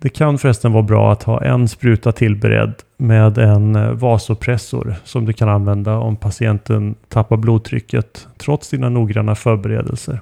Det 0.00 0.08
kan 0.08 0.38
förresten 0.38 0.72
vara 0.72 0.82
bra 0.82 1.12
att 1.12 1.22
ha 1.22 1.44
en 1.44 1.68
spruta 1.68 2.12
tillberedd 2.12 2.74
med 2.96 3.38
en 3.38 3.76
eh, 3.76 3.90
vasopressor 3.90 4.94
som 5.04 5.24
du 5.24 5.32
kan 5.32 5.48
använda 5.48 5.96
om 5.96 6.16
patienten 6.16 6.94
tappar 7.08 7.36
blodtrycket 7.36 8.28
trots 8.36 8.70
dina 8.70 8.88
noggranna 8.88 9.34
förberedelser. 9.34 10.20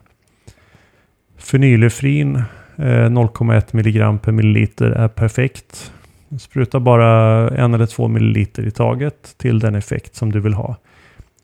Fenylefrin 1.39 2.37
eh, 2.77 2.83
0,1 2.83 3.77
mg 3.77 4.23
per 4.23 4.33
milliliter 4.33 4.91
är 4.91 5.09
perfekt. 5.09 5.93
Spruta 6.39 6.81
bara 6.81 7.11
en 7.51 7.75
eller 7.75 7.87
två 7.87 8.09
milliliter 8.09 8.67
i 8.67 8.71
taget 8.71 9.35
till 9.39 9.59
den 9.59 9.75
effekt 9.75 10.15
som 10.15 10.33
du 10.33 10.41
vill 10.41 10.55
ha. 10.55 10.77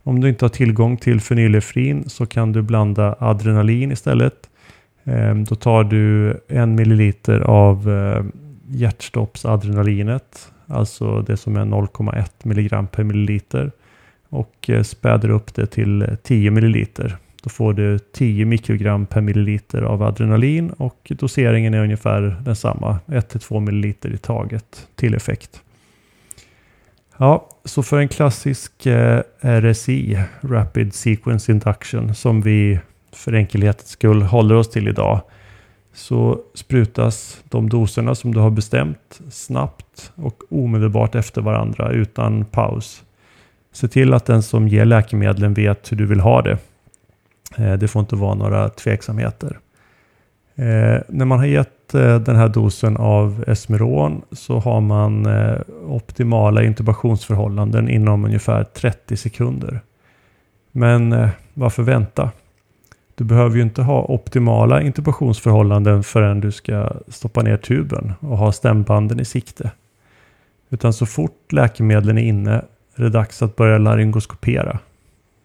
Om 0.04 0.20
du 0.20 0.28
inte 0.28 0.44
har 0.44 0.50
tillgång 0.50 0.96
till 0.96 1.20
fenylefrin 1.20 2.08
så 2.08 2.26
kan 2.26 2.52
du 2.52 2.62
blanda 2.62 3.16
adrenalin 3.18 3.92
istället. 3.92 4.48
Ehm, 5.04 5.44
då 5.44 5.54
tar 5.54 5.84
du 5.84 6.34
en 6.48 6.74
milliliter 6.74 7.40
av 7.40 7.90
eh, 7.90 8.24
hjärtstoppsadrenalinet, 8.68 10.52
alltså 10.66 11.22
det 11.22 11.36
som 11.36 11.56
är 11.56 11.64
0,1 11.64 12.30
milligram 12.42 12.86
per 12.86 13.04
milliliter 13.04 13.72
och 14.28 14.70
eh, 14.70 14.82
späder 14.82 15.28
upp 15.28 15.54
det 15.54 15.66
till 15.66 16.16
10 16.22 16.50
milliliter. 16.50 17.16
Då 17.42 17.50
får 17.50 17.72
du 17.72 17.98
10 17.98 18.44
mikrogram 18.44 19.06
per 19.06 19.20
milliliter 19.20 19.82
av 19.82 20.02
adrenalin 20.02 20.70
och 20.70 21.12
doseringen 21.18 21.74
är 21.74 21.82
ungefär 21.82 22.36
densamma, 22.44 22.98
1-2 23.06 23.60
milliliter 23.60 24.10
i 24.10 24.18
taget 24.18 24.88
till 24.94 25.14
effekt. 25.14 25.62
Ja, 27.16 27.48
så 27.64 27.82
för 27.82 27.98
en 27.98 28.08
klassisk 28.08 28.86
eh, 28.86 29.20
RSI, 29.40 30.18
Rapid 30.40 30.94
Sequence 30.94 31.52
Induction, 31.52 32.14
som 32.14 32.40
vi 32.42 32.80
för 33.12 33.34
enkelhetens 33.34 33.88
skull 33.88 34.22
håller 34.22 34.54
oss 34.54 34.70
till 34.70 34.88
idag, 34.88 35.20
så 35.92 36.40
sprutas 36.54 37.42
de 37.44 37.68
doserna 37.68 38.14
som 38.14 38.34
du 38.34 38.40
har 38.40 38.50
bestämt 38.50 39.20
snabbt 39.30 40.12
och 40.14 40.42
omedelbart 40.50 41.14
efter 41.14 41.40
varandra 41.40 41.90
utan 41.90 42.44
paus. 42.44 43.02
Se 43.72 43.88
till 43.88 44.14
att 44.14 44.26
den 44.26 44.42
som 44.42 44.68
ger 44.68 44.84
läkemedlen 44.84 45.54
vet 45.54 45.92
hur 45.92 45.96
du 45.96 46.06
vill 46.06 46.20
ha 46.20 46.42
det. 46.42 46.58
Eh, 47.58 47.72
det 47.72 47.88
får 47.88 48.00
inte 48.00 48.16
vara 48.16 48.34
några 48.34 48.68
tveksamheter. 48.68 49.58
Eh, 50.54 51.00
när 51.08 51.24
man 51.24 51.38
har 51.38 51.46
gett 51.46 51.94
eh, 51.94 52.18
den 52.18 52.36
här 52.36 52.48
dosen 52.48 52.96
av 52.96 53.44
Esmeron 53.46 54.22
så 54.32 54.58
har 54.58 54.80
man 54.80 55.28
optimala 55.86 56.62
intubationsförhållanden 56.62 57.88
inom 57.88 58.24
ungefär 58.24 58.64
30 58.64 59.16
sekunder. 59.16 59.80
Men 60.72 61.28
varför 61.54 61.82
vänta? 61.82 62.30
Du 63.14 63.24
behöver 63.24 63.56
ju 63.56 63.62
inte 63.62 63.82
ha 63.82 64.04
optimala 64.04 64.82
intubationsförhållanden 64.82 66.02
förrän 66.02 66.40
du 66.40 66.52
ska 66.52 66.92
stoppa 67.08 67.42
ner 67.42 67.56
tuben 67.56 68.12
och 68.20 68.38
ha 68.38 68.52
stämbanden 68.52 69.20
i 69.20 69.24
sikte. 69.24 69.70
Utan 70.70 70.92
så 70.92 71.06
fort 71.06 71.52
läkemedlen 71.52 72.18
är 72.18 72.22
inne 72.22 72.52
är 72.96 73.02
det 73.02 73.08
dags 73.08 73.42
att 73.42 73.56
börja 73.56 73.78
laryngoskopera. 73.78 74.78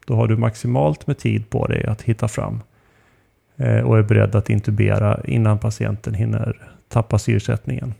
Då 0.05 0.15
har 0.15 0.27
du 0.27 0.37
maximalt 0.37 1.07
med 1.07 1.17
tid 1.17 1.49
på 1.49 1.67
dig 1.67 1.85
att 1.85 2.01
hitta 2.01 2.27
fram 2.27 2.59
eh, 3.57 3.79
och 3.79 3.97
är 3.97 4.03
beredd 4.03 4.35
att 4.35 4.49
intubera 4.49 5.19
innan 5.25 5.59
patienten 5.59 6.13
hinner 6.13 6.69
tappa 6.89 7.19
syresättningen. 7.19 7.93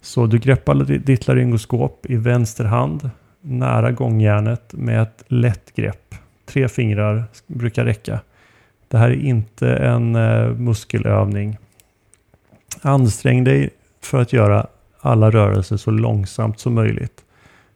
Så 0.00 0.26
du 0.26 0.38
greppar 0.38 0.74
ditt 0.98 1.26
laryngoskop 1.26 2.06
i 2.08 2.16
vänster 2.16 2.64
hand 2.64 3.10
nära 3.40 3.92
gångjärnet 3.92 4.72
med 4.72 5.02
ett 5.02 5.24
lätt 5.26 5.74
grepp. 5.74 6.14
Tre 6.46 6.68
fingrar 6.68 7.24
brukar 7.46 7.84
räcka. 7.84 8.20
Det 8.88 8.98
här 8.98 9.10
är 9.10 9.24
inte 9.24 9.68
en 9.76 10.16
eh, 10.16 10.48
muskelövning. 10.48 11.58
Ansträng 12.82 13.44
dig 13.44 13.70
för 14.00 14.20
att 14.20 14.32
göra 14.32 14.66
alla 15.00 15.30
rörelser 15.30 15.76
så 15.76 15.90
långsamt 15.90 16.60
som 16.60 16.74
möjligt. 16.74 17.24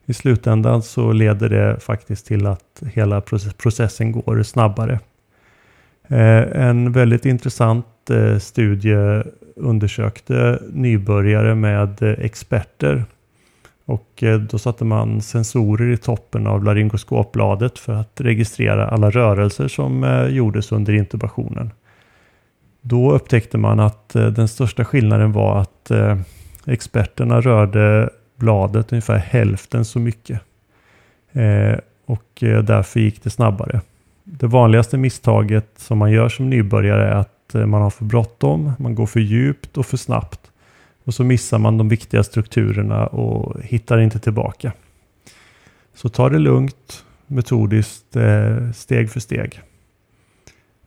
I 0.07 0.14
slutändan 0.14 0.83
så 0.83 1.12
leder 1.12 1.49
det 1.49 1.81
faktiskt 1.81 2.27
till 2.27 2.46
att 2.46 2.83
hela 2.92 3.20
processen 3.57 4.12
går 4.12 4.42
snabbare. 4.42 5.01
Eh, 6.09 6.66
en 6.66 6.92
väldigt 6.92 7.27
intressant 7.27 8.11
eh, 8.11 8.38
studie 8.38 9.23
undersökte 9.57 10.62
nybörjare 10.73 11.55
med 11.55 12.03
eh, 12.03 12.11
experter 12.11 13.05
och 13.90 14.22
eh, 14.22 14.38
då 14.38 14.59
satte 14.59 14.85
man 14.85 15.20
sensorer 15.20 15.92
i 15.92 15.96
toppen 15.96 16.46
av 16.46 16.64
laryngoskopbladet 16.64 17.79
för 17.79 17.92
att 17.92 18.20
registrera 18.20 18.88
alla 18.88 19.11
rörelser 19.11 19.68
som 19.68 20.05
eh, 20.05 20.26
gjordes 20.26 20.72
under 20.72 20.92
intubationen. 20.92 21.70
Då 22.81 23.12
upptäckte 23.12 23.59
man 23.59 23.81
att 23.81 24.16
eh, 24.16 24.26
den 24.26 24.48
största 24.48 24.85
skillnaden 24.85 25.33
var 25.33 25.61
att 25.61 25.90
experterna 26.66 27.40
rörde 27.40 28.11
bladet 28.37 28.92
ungefär 28.92 29.18
hälften 29.18 29.85
så 29.85 29.98
mycket. 29.98 30.40
Och 32.07 32.31
därför 32.40 33.00
gick 33.00 33.22
det 33.22 33.31
snabbare. 33.31 33.81
Det 34.24 34.46
vanligaste 34.46 34.96
misstaget 34.96 35.68
som 35.76 35.98
man 35.98 36.12
gör 36.12 36.29
som 36.29 36.50
nybörjare 36.50 37.09
är 37.09 37.14
att 37.14 37.55
man 37.55 37.83
har 37.83 37.90
för 37.90 38.05
bråttom, 38.05 38.72
man 38.79 38.94
går 38.94 39.07
för 39.07 39.20
djupt 39.20 39.76
och 39.76 39.87
för 39.87 39.96
snabbt. 39.96 40.50
Och 41.11 41.14
så 41.14 41.25
missar 41.25 41.59
man 41.59 41.79
de 41.79 41.88
viktiga 41.88 42.23
strukturerna 42.23 43.07
och 43.07 43.62
hittar 43.62 43.99
inte 43.99 44.18
tillbaka. 44.18 44.73
Så 45.94 46.09
ta 46.09 46.29
det 46.29 46.38
lugnt, 46.38 47.05
metodiskt, 47.27 48.16
eh, 48.16 48.70
steg 48.75 49.11
för 49.11 49.20
steg. 49.20 49.61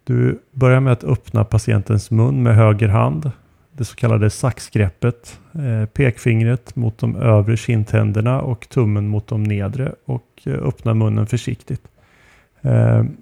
Du 0.03 0.39
börjar 0.51 0.79
med 0.79 0.93
att 0.93 1.03
öppna 1.03 1.43
patientens 1.43 2.12
mun 2.12 2.43
med 2.43 2.55
höger 2.55 2.88
hand 2.88 3.31
det 3.71 3.86
så 3.86 3.95
kallade 3.95 4.29
saxgreppet. 4.29 5.39
Eh, 5.53 5.86
pekfingret 5.86 6.75
mot 6.75 6.97
de 6.97 7.15
övre 7.15 7.57
kindtänderna 7.57 8.41
och 8.41 8.69
tummen 8.69 9.07
mot 9.07 9.27
de 9.27 9.43
nedre 9.43 9.95
och 10.05 10.41
eh, 10.45 10.53
öppna 10.53 10.93
munnen 10.93 11.27
försiktigt. 11.27 11.81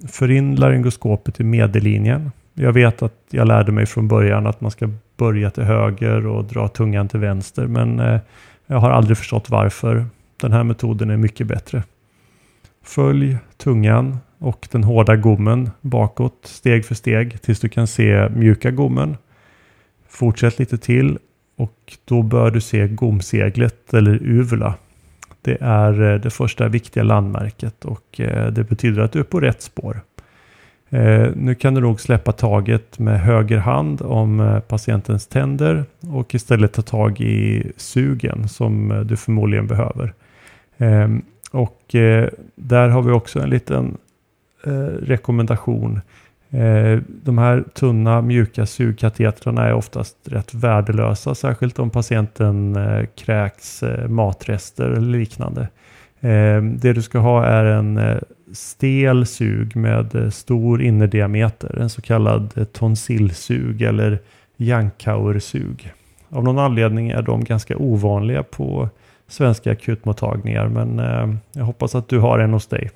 För 0.08 0.32
in 0.32 0.56
laryngoskopet 0.56 1.40
i 1.40 1.44
medellinjen. 1.44 2.32
Jag 2.62 2.74
vet 2.74 3.02
att 3.02 3.14
jag 3.30 3.48
lärde 3.48 3.72
mig 3.72 3.86
från 3.86 4.08
början 4.08 4.48
att 4.48 4.62
man 4.62 4.72
ska 4.72 4.90
börja 5.18 5.50
till 5.50 5.64
höger 5.64 6.28
och 6.28 6.46
dra 6.46 6.68
tungan 6.68 7.08
till 7.08 7.20
vänster 7.20 7.68
men 7.68 8.00
eh, 8.00 8.20
jag 8.68 8.78
har 8.78 8.90
aldrig 8.90 9.18
förstått 9.18 9.50
varför. 9.50 10.06
Den 10.42 10.52
här 10.52 10.64
metoden 10.64 11.10
är 11.10 11.18
mycket 11.18 11.48
bättre. 11.48 11.84
Följ 12.84 13.38
tungan 13.58 14.18
och 14.38 14.68
den 14.72 14.84
hårda 14.84 15.16
gommen 15.16 15.70
bakåt 15.82 16.40
steg 16.44 16.86
för 16.86 16.96
steg 16.96 17.42
tills 17.42 17.60
du 17.60 17.70
kan 17.70 17.88
se 17.88 18.30
mjuka 18.30 18.72
gommen 18.72 19.18
Fortsätt 20.10 20.60
lite 20.60 20.78
till 20.78 21.18
och 21.58 21.98
då 22.06 22.22
bör 22.22 22.52
du 22.52 22.62
se 22.62 22.88
gomseglet 22.88 23.94
eller 23.94 24.24
uvula. 24.24 24.76
Det 25.42 25.58
är 25.62 26.02
eh, 26.02 26.20
det 26.20 26.30
första 26.30 26.68
viktiga 26.68 27.04
landmärket 27.04 27.86
och 27.86 28.20
eh, 28.20 28.52
det 28.52 28.64
betyder 28.64 29.02
att 29.02 29.12
du 29.12 29.20
är 29.20 29.24
på 29.24 29.40
rätt 29.40 29.62
spår. 29.62 30.02
Eh, 30.92 31.30
nu 31.36 31.56
kan 31.56 31.74
du 31.74 31.82
nog 31.82 32.02
släppa 32.02 32.32
taget 32.32 33.00
med 33.00 33.22
höger 33.22 33.58
hand 33.58 34.02
om 34.02 34.40
eh, 34.40 34.60
patientens 34.60 35.28
tänder 35.28 35.86
och 36.00 36.36
istället 36.36 36.74
ta 36.74 36.82
tag 36.82 37.22
i 37.22 37.72
sugen 37.78 38.48
som 38.50 38.92
eh, 38.92 39.00
du 39.00 39.18
förmodligen 39.18 39.68
behöver. 39.68 40.14
Ehm, 40.78 41.22
och 41.52 41.96
eh, 41.96 42.30
där 42.56 42.90
har 42.90 43.02
vi 43.02 43.12
också 43.12 43.40
en 43.40 43.50
liten 43.50 43.98
rekommendation 45.02 46.02
Eh, 46.54 47.00
de 47.08 47.38
här 47.38 47.64
tunna 47.74 48.22
mjuka 48.22 48.66
sugkatetrarna 48.66 49.66
är 49.66 49.74
oftast 49.74 50.18
rätt 50.24 50.54
värdelösa, 50.54 51.36
särskilt 51.36 51.80
om 51.80 51.90
patienten 51.90 52.76
eh, 52.76 53.06
kräks 53.16 53.84
eh, 53.84 54.08
matrester 54.08 54.86
eller 54.86 55.18
liknande. 55.18 55.68
Ehm, 56.22 56.78
det 56.78 56.94
du 56.94 57.02
ska 57.02 57.20
ha 57.20 57.46
är 57.46 57.66
en 57.66 57.98
eh, 57.98 58.18
stel 58.54 59.26
sug 59.26 59.76
med 59.76 60.16
eh, 60.16 60.30
stor 60.30 60.82
innerdiameter, 60.82 61.80
en 61.80 61.90
så 61.90 62.02
kallad 62.02 62.54
eh, 62.56 62.64
tonsillsug 62.64 63.82
eller 63.82 64.20
Jankauer-sug. 64.58 65.94
Av 66.30 66.44
någon 66.44 66.60
anledning 66.60 67.10
är 67.10 67.22
de 67.22 67.44
ganska 67.44 67.78
ovanliga 67.78 68.44
på 68.44 68.90
svenska 69.28 69.72
akutmottagningar, 69.72 70.68
men 70.68 71.00
jag 71.52 71.66
hoppas 71.66 71.96
att 71.96 72.10
du 72.10 72.20
har 72.20 72.40
en 72.40 72.54
hos 72.54 72.68
dig. 72.68 72.92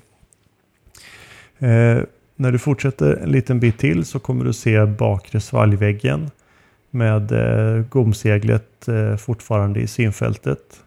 Ehm, 1.59 2.05
när 2.35 2.51
du 2.51 2.59
fortsätter 2.59 3.15
en 3.23 3.31
liten 3.31 3.59
bit 3.59 3.77
till 3.77 4.05
så 4.05 4.19
kommer 4.19 4.45
du 4.45 4.53
se 4.53 4.85
bakre 4.85 5.39
svalgväggen 5.39 6.31
med 6.89 7.33
gomseglet 7.89 8.87
fortfarande 9.17 9.79
i 9.79 9.87
synfältet. 9.87 10.84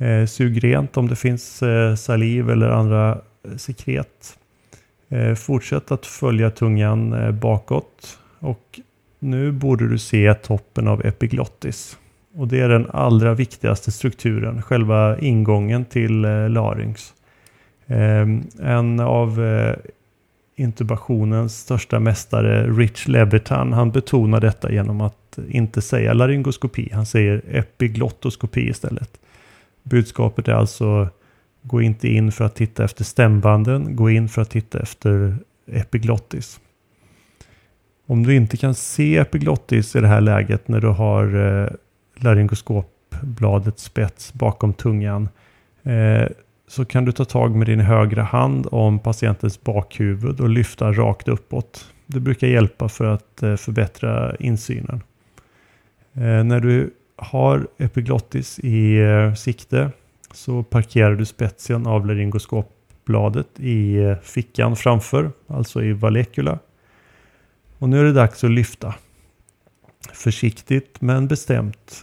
Eh, 0.00 0.26
sug 0.26 0.64
rent 0.64 0.96
om 0.96 1.08
det 1.08 1.16
finns 1.16 1.62
eh, 1.62 1.94
saliv 1.94 2.50
eller 2.50 2.68
andra 2.68 3.18
eh, 3.44 3.56
sekret. 3.56 4.38
Eh, 5.08 5.34
fortsätt 5.34 5.90
att 5.90 6.06
följa 6.06 6.50
tungan 6.50 7.12
eh, 7.12 7.30
bakåt 7.30 8.18
och 8.38 8.80
nu 9.18 9.52
borde 9.52 9.88
du 9.88 9.98
se 9.98 10.34
toppen 10.34 10.88
av 10.88 11.06
epiglottis. 11.06 11.98
Och 12.34 12.48
det 12.48 12.60
är 12.60 12.68
den 12.68 12.86
allra 12.90 13.34
viktigaste 13.34 13.92
strukturen, 13.92 14.62
själva 14.62 15.18
ingången 15.18 15.84
till 15.84 16.24
eh, 16.24 16.48
larynx. 16.48 17.14
Ehm, 17.86 18.42
en 18.62 19.00
av 19.00 19.44
eh, 19.44 19.74
intubationens 20.56 21.58
största 21.58 22.00
mästare, 22.00 22.66
Rich 22.66 23.08
Levitan, 23.08 23.72
han 23.72 23.90
betonar 23.90 24.40
detta 24.40 24.72
genom 24.72 25.00
att 25.00 25.38
inte 25.48 25.82
säga 25.82 26.12
laryngoskopi. 26.12 26.88
Han 26.92 27.06
säger 27.06 27.42
epiglottoskopi 27.50 28.68
istället. 28.68 29.18
Budskapet 29.82 30.48
är 30.48 30.52
alltså 30.52 31.08
gå 31.62 31.82
inte 31.82 32.08
in 32.08 32.32
för 32.32 32.44
att 32.44 32.54
titta 32.54 32.84
efter 32.84 33.04
stämbanden, 33.04 33.96
gå 33.96 34.10
in 34.10 34.28
för 34.28 34.42
att 34.42 34.50
titta 34.50 34.80
efter 34.80 35.36
epiglottis. 35.66 36.60
Om 38.06 38.22
du 38.22 38.34
inte 38.34 38.56
kan 38.56 38.74
se 38.74 39.16
epiglottis 39.16 39.96
i 39.96 40.00
det 40.00 40.08
här 40.08 40.20
läget 40.20 40.68
när 40.68 40.80
du 40.80 40.88
har 40.88 41.24
eh, 41.36 41.68
laryngoskopbladets 42.16 43.82
spets 43.82 44.32
bakom 44.34 44.72
tungan 44.72 45.28
eh, 45.82 46.28
så 46.68 46.84
kan 46.84 47.04
du 47.04 47.12
ta 47.12 47.24
tag 47.24 47.56
med 47.56 47.66
din 47.66 47.80
högra 47.80 48.22
hand 48.22 48.66
om 48.70 48.98
patientens 48.98 49.62
bakhuvud 49.62 50.40
och 50.40 50.48
lyfta 50.48 50.92
rakt 50.92 51.28
uppåt. 51.28 51.92
Det 52.06 52.20
brukar 52.20 52.46
hjälpa 52.46 52.88
för 52.88 53.04
att 53.04 53.42
eh, 53.42 53.56
förbättra 53.56 54.36
insynen. 54.36 55.02
Eh, 56.14 56.44
när 56.44 56.60
du 56.60 56.90
har 57.20 57.68
epiglottis 57.78 58.58
i 58.58 58.98
eh, 58.98 59.34
sikte 59.34 59.90
så 60.32 60.62
parkerar 60.62 61.14
du 61.14 61.24
spetsen 61.24 61.86
av 61.86 62.06
laryngoskopbladet 62.06 63.60
i 63.60 63.96
eh, 63.96 64.16
fickan 64.22 64.76
framför, 64.76 65.32
alltså 65.46 65.82
i 65.82 65.92
valekula. 65.92 66.58
Och 67.78 67.88
nu 67.88 68.00
är 68.00 68.04
det 68.04 68.12
dags 68.12 68.44
att 68.44 68.50
lyfta. 68.50 68.94
Försiktigt 70.12 71.00
men 71.00 71.28
bestämt. 71.28 72.02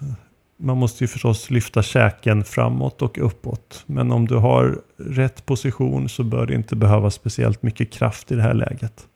Man 0.58 0.78
måste 0.78 1.04
ju 1.04 1.08
förstås 1.08 1.50
lyfta 1.50 1.84
käken 1.84 2.44
framåt 2.44 3.02
och 3.02 3.18
uppåt. 3.18 3.84
Men 3.86 4.12
om 4.12 4.28
du 4.28 4.36
har 4.36 4.82
rätt 4.98 5.46
position 5.46 6.10
så 6.10 6.24
bör 6.24 6.46
det 6.46 6.54
inte 6.54 6.76
behöva 6.76 7.12
speciellt 7.12 7.64
mycket 7.64 7.92
kraft 7.92 8.32
i 8.32 8.36
det 8.36 8.42
här 8.42 8.54
läget. 8.54 9.08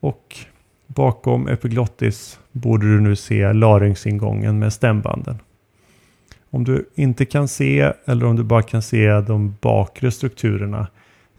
Och 0.00 0.36
bakom 0.88 1.48
epiglottis 1.48 2.38
borde 2.52 2.86
du 2.86 3.00
nu 3.00 3.16
se 3.16 3.52
laryngsingången 3.52 4.58
med 4.58 4.72
stämbanden. 4.72 5.38
Om 6.50 6.64
du 6.64 6.88
inte 6.94 7.24
kan 7.24 7.48
se 7.48 7.92
eller 8.04 8.26
om 8.26 8.36
du 8.36 8.42
bara 8.42 8.62
kan 8.62 8.82
se 8.82 9.20
de 9.20 9.56
bakre 9.60 10.10
strukturerna 10.10 10.86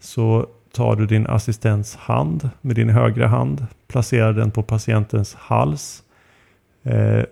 så 0.00 0.46
tar 0.72 0.96
du 0.96 1.06
din 1.06 1.26
assistents 1.26 1.96
hand 1.96 2.50
med 2.60 2.76
din 2.76 2.90
högra 2.90 3.26
hand, 3.26 3.66
placerar 3.86 4.32
den 4.32 4.50
på 4.50 4.62
patientens 4.62 5.34
hals, 5.34 6.02
eh, 6.82 7.22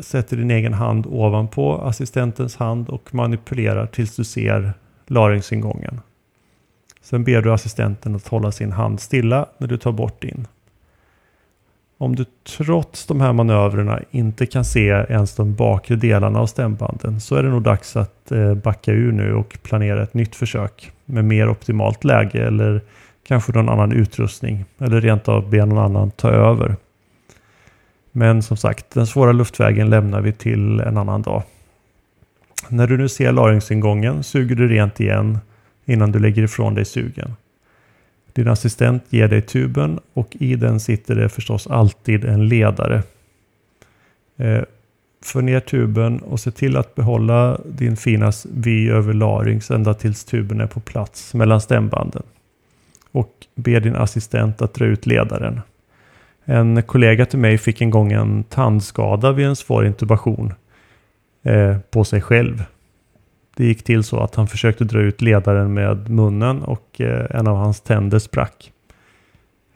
sätter 0.00 0.36
din 0.36 0.50
egen 0.50 0.72
hand 0.74 1.06
ovanpå 1.06 1.78
assistentens 1.78 2.56
hand 2.56 2.88
och 2.88 3.14
manipulerar 3.14 3.86
tills 3.86 4.16
du 4.16 4.24
ser 4.24 4.72
laryngsingången. 5.06 6.00
Sen 7.00 7.24
ber 7.24 7.42
du 7.42 7.52
assistenten 7.52 8.14
att 8.14 8.28
hålla 8.28 8.52
sin 8.52 8.72
hand 8.72 9.00
stilla 9.00 9.46
när 9.58 9.68
du 9.68 9.76
tar 9.76 9.92
bort 9.92 10.22
din. 10.22 10.46
Om 11.98 12.16
du 12.16 12.24
trots 12.56 13.06
de 13.06 13.20
här 13.20 13.32
manövrerna 13.32 14.00
inte 14.10 14.46
kan 14.46 14.64
se 14.64 14.88
ens 14.88 15.34
de 15.34 15.54
bakre 15.54 15.96
delarna 15.96 16.40
av 16.40 16.46
stämbanden 16.46 17.20
så 17.20 17.36
är 17.36 17.42
det 17.42 17.48
nog 17.48 17.62
dags 17.62 17.96
att 17.96 18.32
eh, 18.32 18.54
backa 18.54 18.92
ur 18.92 19.12
nu 19.12 19.34
och 19.34 19.58
planera 19.62 20.02
ett 20.02 20.14
nytt 20.14 20.36
försök 20.36 20.92
med 21.04 21.24
mer 21.24 21.48
optimalt 21.48 22.04
läge 22.04 22.46
eller 22.46 22.80
kanske 23.26 23.52
någon 23.52 23.68
annan 23.68 23.92
utrustning 23.92 24.64
eller 24.78 25.00
rent 25.00 25.28
av 25.28 25.50
be 25.50 25.66
någon 25.66 25.78
annan 25.78 26.10
ta 26.10 26.30
över. 26.30 26.76
Men 28.12 28.42
som 28.42 28.56
sagt, 28.56 28.90
den 28.90 29.06
svåra 29.06 29.32
luftvägen 29.32 29.90
lämnar 29.90 30.20
vi 30.20 30.32
till 30.32 30.80
en 30.80 30.96
annan 30.96 31.22
dag. 31.22 31.42
När 32.68 32.86
du 32.86 32.96
nu 32.96 33.08
ser 33.08 33.32
laringsingången 33.32 34.24
suger 34.24 34.56
du 34.56 34.68
rent 34.68 35.00
igen 35.00 35.38
innan 35.84 36.12
du 36.12 36.18
lägger 36.18 36.42
ifrån 36.42 36.74
dig 36.74 36.84
sugen. 36.84 37.34
Din 38.34 38.48
assistent 38.48 39.02
ger 39.08 39.28
dig 39.28 39.42
tuben 39.42 40.00
och 40.14 40.36
i 40.40 40.54
den 40.54 40.80
sitter 40.80 41.14
det 41.14 41.28
förstås 41.28 41.66
alltid 41.66 42.24
en 42.24 42.48
ledare. 42.48 43.02
Eh, 44.36 44.62
för 45.24 45.42
ner 45.42 45.60
tuben 45.60 46.18
och 46.18 46.40
se 46.40 46.50
till 46.50 46.76
att 46.76 46.94
behålla 46.94 47.60
din 47.64 47.96
fina 47.96 48.32
vy 48.52 48.90
över 48.90 49.12
larynx 49.12 49.70
ända 49.70 49.94
tills 49.94 50.24
tuben 50.24 50.60
är 50.60 50.66
på 50.66 50.80
plats 50.80 51.34
mellan 51.34 51.60
stämbanden. 51.60 52.22
Och 53.12 53.32
be 53.54 53.80
din 53.80 53.96
assistent 53.96 54.62
att 54.62 54.74
dra 54.74 54.84
ut 54.84 55.06
ledaren. 55.06 55.60
En 56.44 56.82
kollega 56.82 57.26
till 57.26 57.38
mig 57.38 57.58
fick 57.58 57.80
en 57.80 57.90
gång 57.90 58.12
en 58.12 58.44
tandskada 58.44 59.32
vid 59.32 59.46
en 59.46 59.56
svår 59.56 59.86
intubation 59.86 60.54
eh, 61.42 61.76
på 61.90 62.04
sig 62.04 62.20
själv. 62.20 62.64
Det 63.56 63.64
gick 63.64 63.84
till 63.84 64.04
så 64.04 64.20
att 64.20 64.34
han 64.34 64.46
försökte 64.46 64.84
dra 64.84 65.00
ut 65.00 65.22
ledaren 65.22 65.74
med 65.74 66.10
munnen 66.10 66.62
och 66.62 67.00
eh, 67.00 67.26
en 67.30 67.46
av 67.46 67.56
hans 67.56 67.80
tänder 67.80 68.18
sprack. 68.18 68.72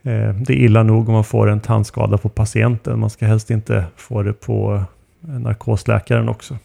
Eh, 0.02 0.34
det 0.34 0.52
är 0.52 0.56
illa 0.56 0.82
nog 0.82 1.08
om 1.08 1.14
man 1.14 1.24
får 1.24 1.50
en 1.50 1.60
tandskada 1.60 2.18
på 2.18 2.28
patienten. 2.28 2.98
Man 2.98 3.10
ska 3.10 3.26
helst 3.26 3.50
inte 3.50 3.84
få 3.96 4.22
det 4.22 4.32
på 4.32 4.84
eh, 5.22 5.28
narkosläkaren 5.28 6.28
också. 6.28 6.58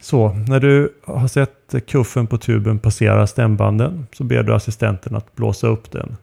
Så, 0.00 0.32
när 0.32 0.60
du 0.60 0.94
har 1.04 1.28
sett 1.28 1.74
kuffen 1.86 2.26
på 2.26 2.38
tuben 2.38 2.78
passera 2.78 3.26
stämbanden 3.26 4.06
så 4.12 4.24
ber 4.24 4.42
du 4.42 4.54
assistenten 4.54 5.16
att 5.16 5.34
blåsa 5.34 5.66
upp 5.66 5.90
den. 5.90 6.16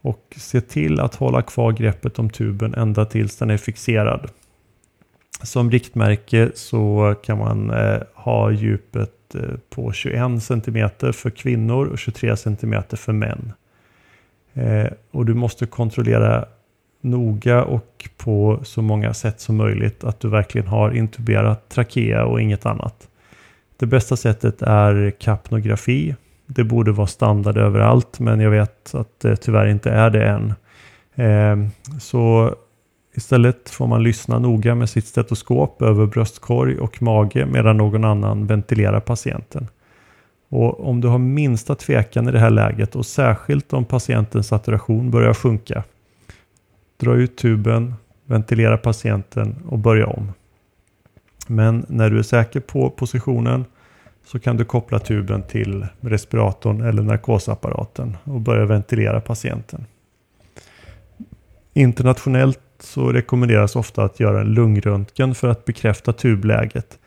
Och 0.00 0.34
se 0.36 0.60
till 0.60 1.00
att 1.00 1.14
hålla 1.14 1.42
kvar 1.42 1.72
greppet 1.72 2.18
om 2.18 2.30
tuben 2.30 2.74
ända 2.74 3.04
tills 3.04 3.36
den 3.36 3.50
är 3.50 3.56
fixerad. 3.56 4.30
Som 5.42 5.70
riktmärke 5.70 6.50
så 6.54 7.14
kan 7.22 7.38
man 7.38 7.70
eh, 7.70 8.00
ha 8.14 8.50
djupet 8.50 9.34
eh, 9.34 9.40
på 9.70 9.92
21 9.92 10.42
cm 10.42 10.90
för 11.12 11.30
kvinnor 11.30 11.86
och 11.86 11.98
23 11.98 12.36
cm 12.36 12.82
för 12.92 13.12
män. 13.12 13.52
Eh, 14.54 14.86
och 15.10 15.26
du 15.26 15.34
måste 15.34 15.66
kontrollera 15.66 16.44
noga 17.00 17.64
och 17.64 18.08
på 18.16 18.60
så 18.62 18.82
många 18.82 19.14
sätt 19.14 19.40
som 19.40 19.56
möjligt 19.56 20.04
att 20.04 20.20
du 20.20 20.28
verkligen 20.28 20.66
har 20.66 20.90
intuberat 20.90 21.68
trakea 21.68 22.24
och 22.24 22.40
inget 22.40 22.66
annat. 22.66 23.08
Det 23.76 23.86
bästa 23.86 24.16
sättet 24.16 24.62
är 24.62 25.10
kapnografi. 25.10 26.16
Det 26.46 26.64
borde 26.64 26.92
vara 26.92 27.06
standard 27.06 27.56
överallt 27.56 28.20
men 28.20 28.40
jag 28.40 28.50
vet 28.50 28.94
att 28.94 29.20
det 29.20 29.36
tyvärr 29.36 29.66
inte 29.66 29.90
är 29.90 30.10
det 30.10 30.26
än. 30.26 30.54
Eh, 31.14 31.70
så 32.00 32.54
Istället 33.14 33.70
får 33.70 33.86
man 33.86 34.02
lyssna 34.02 34.38
noga 34.38 34.74
med 34.74 34.90
sitt 34.90 35.06
stetoskop 35.06 35.82
över 35.82 36.06
bröstkorg 36.06 36.78
och 36.78 37.02
mage 37.02 37.46
medan 37.46 37.76
någon 37.76 38.04
annan 38.04 38.46
ventilerar 38.46 39.00
patienten. 39.00 39.68
Och 40.48 40.88
om 40.88 41.00
du 41.00 41.08
har 41.08 41.18
minsta 41.18 41.74
tvekan 41.74 42.28
i 42.28 42.32
det 42.32 42.38
här 42.38 42.50
läget 42.50 42.96
och 42.96 43.06
särskilt 43.06 43.72
om 43.72 43.84
patientens 43.84 44.46
saturation 44.46 45.10
börjar 45.10 45.34
sjunka. 45.34 45.84
Dra 46.96 47.14
ut 47.14 47.36
tuben, 47.36 47.94
ventilera 48.24 48.78
patienten 48.78 49.56
och 49.68 49.78
börja 49.78 50.06
om. 50.06 50.32
Men 51.46 51.86
när 51.88 52.10
du 52.10 52.18
är 52.18 52.22
säker 52.22 52.60
på 52.60 52.90
positionen 52.90 53.64
så 54.26 54.38
kan 54.38 54.56
du 54.56 54.64
koppla 54.64 54.98
tuben 54.98 55.42
till 55.42 55.86
respiratorn 56.00 56.80
eller 56.80 57.02
narkosapparaten 57.02 58.16
och 58.24 58.40
börja 58.40 58.64
ventilera 58.64 59.20
patienten. 59.20 59.86
Internationellt 61.72 62.60
så 62.82 63.12
rekommenderas 63.12 63.76
ofta 63.76 64.02
att 64.02 64.20
göra 64.20 64.40
en 64.40 64.54
lungröntgen 64.54 65.34
för 65.34 65.48
att 65.48 65.64
bekräfta 65.64 66.12
tubläget. 66.12 66.98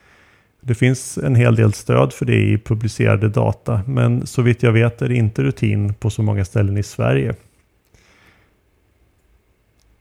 Det 0.62 0.76
finns 0.76 1.18
en 1.18 1.36
hel 1.36 1.56
del 1.56 1.74
stöd 1.74 2.14
för 2.14 2.26
det 2.26 2.36
i 2.36 2.58
publicerade 2.58 3.30
data, 3.30 3.82
men 3.88 4.28
så 4.28 4.42
vitt 4.42 4.64
jag 4.64 4.72
vet 4.72 5.02
är 5.02 5.10
det 5.10 5.16
inte 5.16 5.44
rutin 5.44 5.94
på 5.94 6.10
så 6.10 6.24
många 6.24 6.46
ställen 6.46 6.78
i 6.78 6.84
Sverige. 6.84 7.36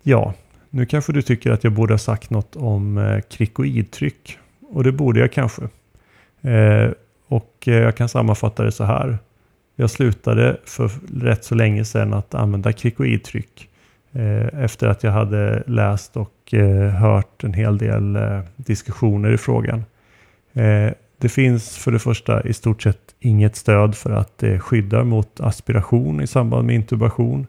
Ja, 0.02 0.34
nu 0.70 0.86
kanske 0.86 1.12
du 1.12 1.22
tycker 1.22 1.50
att 1.50 1.64
jag 1.64 1.72
borde 1.72 1.92
ha 1.92 1.98
sagt 1.98 2.30
något 2.30 2.56
om 2.56 2.98
eh, 2.98 3.20
krikoidtryck. 3.20 4.38
Och 4.60 4.84
det 4.84 4.92
borde 4.92 5.20
jag 5.20 5.32
kanske. 5.32 5.62
Eh, 6.40 6.90
och 7.26 7.54
eh, 7.66 7.74
jag 7.74 7.96
kan 7.96 8.08
sammanfatta 8.08 8.64
det 8.64 8.72
så 8.72 8.84
här. 8.84 9.18
Jag 9.76 9.90
slutade 9.90 10.56
för 10.64 10.90
rätt 11.20 11.44
så 11.44 11.54
länge 11.54 11.84
sedan 11.84 12.14
att 12.14 12.34
använda 12.34 12.72
krikoidtryck. 12.72 13.69
Eh, 14.12 14.62
efter 14.64 14.86
att 14.86 15.02
jag 15.02 15.12
hade 15.12 15.62
läst 15.66 16.16
och 16.16 16.54
eh, 16.54 16.90
hört 16.90 17.44
en 17.44 17.54
hel 17.54 17.78
del 17.78 18.16
eh, 18.16 18.40
diskussioner 18.56 19.30
i 19.30 19.38
frågan. 19.38 19.84
Det 21.18 21.28
finns 21.28 21.76
för 21.76 21.92
det 21.92 21.98
första 21.98 22.42
i 22.42 22.52
stort 22.52 22.82
sett 22.82 22.98
inget 23.20 23.56
stöd 23.56 23.94
för 23.94 24.10
att 24.10 24.38
det 24.38 24.58
skyddar 24.58 25.04
mot 25.04 25.40
aspiration 25.40 26.20
i 26.22 26.26
samband 26.26 26.66
med 26.66 26.74
intubation. 26.74 27.46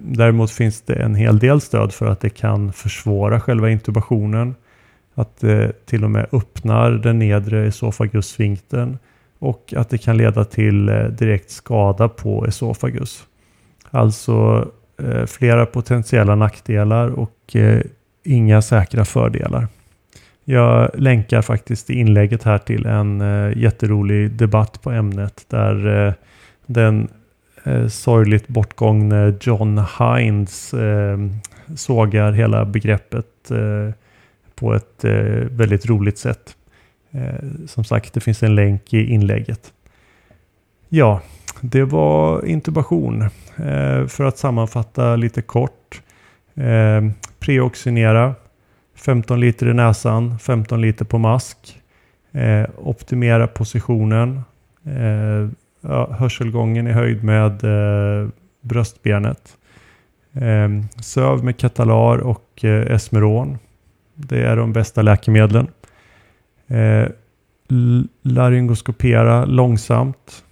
Däremot 0.00 0.50
finns 0.50 0.80
det 0.80 0.94
en 0.94 1.14
hel 1.14 1.38
del 1.38 1.60
stöd 1.60 1.92
för 1.92 2.06
att 2.06 2.20
det 2.20 2.30
kan 2.30 2.72
försvåra 2.72 3.40
själva 3.40 3.70
intubationen. 3.70 4.54
Att 5.14 5.40
det 5.40 5.86
till 5.86 6.04
och 6.04 6.10
med 6.10 6.26
öppnar 6.32 6.90
den 6.90 7.18
nedre 7.18 7.66
esofagusfinkten 7.66 8.98
och 9.38 9.74
att 9.76 9.90
det 9.90 9.98
kan 9.98 10.16
leda 10.16 10.44
till 10.44 10.86
direkt 11.18 11.50
skada 11.50 12.08
på 12.08 12.46
esofagus. 12.46 13.26
Alltså 13.90 14.68
Eh, 14.98 15.26
flera 15.26 15.66
potentiella 15.66 16.34
nackdelar 16.34 17.08
och 17.08 17.56
eh, 17.56 17.80
inga 18.22 18.62
säkra 18.62 19.04
fördelar. 19.04 19.68
Jag 20.44 20.90
länkar 20.94 21.42
faktiskt 21.42 21.90
i 21.90 21.94
inlägget 21.94 22.42
här 22.42 22.58
till 22.58 22.86
en 22.86 23.20
eh, 23.20 23.58
jätterolig 23.58 24.30
debatt 24.30 24.82
på 24.82 24.90
ämnet 24.90 25.44
där 25.48 26.14
den 26.66 27.08
sorgligt 27.88 28.48
bortgångne 28.48 29.34
John 29.40 29.84
Hines 29.98 30.74
sågar 31.76 32.32
hela 32.32 32.64
begreppet 32.64 33.26
på 34.54 34.74
ett 34.74 35.04
väldigt 35.50 35.86
roligt 35.86 36.18
sätt. 36.18 36.56
som 37.66 37.84
sagt, 37.84 38.14
det 38.14 38.20
finns 38.20 38.42
en 38.42 38.54
länk 38.54 38.94
i 38.94 39.04
inlägget. 39.04 39.72
Ja, 40.88 41.20
det 41.70 41.84
var 41.84 42.46
intubation. 42.46 43.22
Eh, 43.56 44.06
för 44.06 44.24
att 44.24 44.38
sammanfatta 44.38 45.16
lite 45.16 45.42
kort. 45.42 46.02
Eh, 46.54 47.10
preoxinera 47.38 48.34
15 48.96 49.40
liter 49.40 49.68
i 49.68 49.74
näsan, 49.74 50.38
15 50.38 50.80
liter 50.80 51.04
på 51.04 51.18
mask. 51.18 51.80
Eh, 52.32 52.66
optimera 52.76 53.46
positionen. 53.46 54.40
Eh, 54.84 55.48
hörselgången 56.10 56.86
i 56.86 56.92
höjd 56.92 57.24
med 57.24 57.64
eh, 57.64 58.28
bröstbenet. 58.60 59.56
Eh, 60.32 60.68
söv 61.00 61.44
med 61.44 61.56
Katalar 61.56 62.18
och 62.18 62.64
eh, 62.64 62.94
Esmeron. 62.94 63.58
Det 64.14 64.42
är 64.42 64.56
de 64.56 64.72
bästa 64.72 65.02
läkemedlen. 65.02 65.66
Eh, 66.66 67.08
laryngoskopera 68.22 69.44
långsamt. 69.44 70.43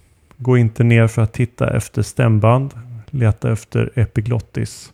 Gå 0.43 0.57
inte 0.57 0.83
ner 0.83 1.07
för 1.07 1.21
att 1.21 1.33
titta 1.33 1.75
efter 1.75 2.01
stämband. 2.01 2.73
Leta 3.09 3.51
efter 3.51 3.91
epiglottis. 3.95 4.93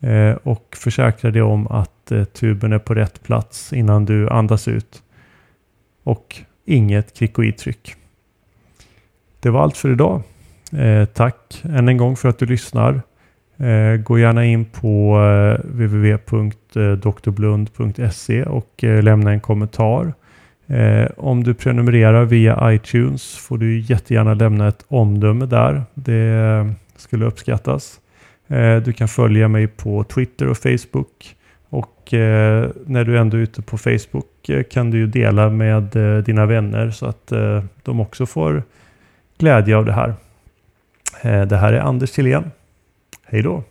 Eh, 0.00 0.32
och 0.32 0.76
försäkra 0.78 1.30
dig 1.30 1.42
om 1.42 1.66
att 1.66 2.12
eh, 2.12 2.24
tuben 2.24 2.72
är 2.72 2.78
på 2.78 2.94
rätt 2.94 3.22
plats 3.22 3.72
innan 3.72 4.04
du 4.04 4.28
andas 4.28 4.68
ut. 4.68 5.02
Och 6.02 6.36
inget 6.64 7.14
krikoidtryck. 7.14 7.94
Det 9.40 9.50
var 9.50 9.62
allt 9.62 9.76
för 9.76 9.92
idag. 9.92 10.22
Eh, 10.72 11.04
tack 11.04 11.62
än 11.64 11.88
en 11.88 11.96
gång 11.96 12.16
för 12.16 12.28
att 12.28 12.38
du 12.38 12.46
lyssnar. 12.46 13.02
Eh, 13.56 13.96
gå 13.96 14.18
gärna 14.18 14.44
in 14.44 14.64
på 14.64 15.20
eh, 15.20 15.60
www.doktorblund.se 15.64 18.38
eh, 18.38 18.48
och 18.48 18.82
lämna 18.82 19.30
en 19.30 19.40
kommentar. 19.40 20.14
Eh, 20.68 21.08
om 21.16 21.44
du 21.44 21.54
prenumererar 21.54 22.24
via 22.24 22.72
iTunes 22.72 23.36
får 23.36 23.58
du 23.58 23.80
jättegärna 23.80 24.34
lämna 24.34 24.68
ett 24.68 24.84
omdöme 24.88 25.46
där. 25.46 25.82
Det 25.94 26.74
skulle 26.96 27.24
uppskattas. 27.24 28.00
Eh, 28.48 28.76
du 28.76 28.92
kan 28.92 29.08
följa 29.08 29.48
mig 29.48 29.66
på 29.66 30.04
Twitter 30.04 30.48
och 30.48 30.58
Facebook. 30.58 31.36
Och 31.68 32.14
eh, 32.14 32.70
när 32.86 33.04
du 33.04 33.18
ändå 33.18 33.36
är 33.36 33.40
ute 33.40 33.62
på 33.62 33.78
Facebook 33.78 34.48
eh, 34.48 34.62
kan 34.62 34.90
du 34.90 34.98
ju 34.98 35.06
dela 35.06 35.50
med 35.50 35.96
eh, 35.96 36.18
dina 36.18 36.46
vänner 36.46 36.90
så 36.90 37.06
att 37.06 37.32
eh, 37.32 37.64
de 37.82 38.00
också 38.00 38.26
får 38.26 38.62
glädje 39.38 39.76
av 39.76 39.84
det 39.84 39.92
här. 39.92 40.14
Det 41.22 41.56
här 41.56 41.72
är 41.72 41.80
Anders 41.80 42.10
Tillén. 42.10 42.50
Hej 43.24 43.42
då! 43.42 43.62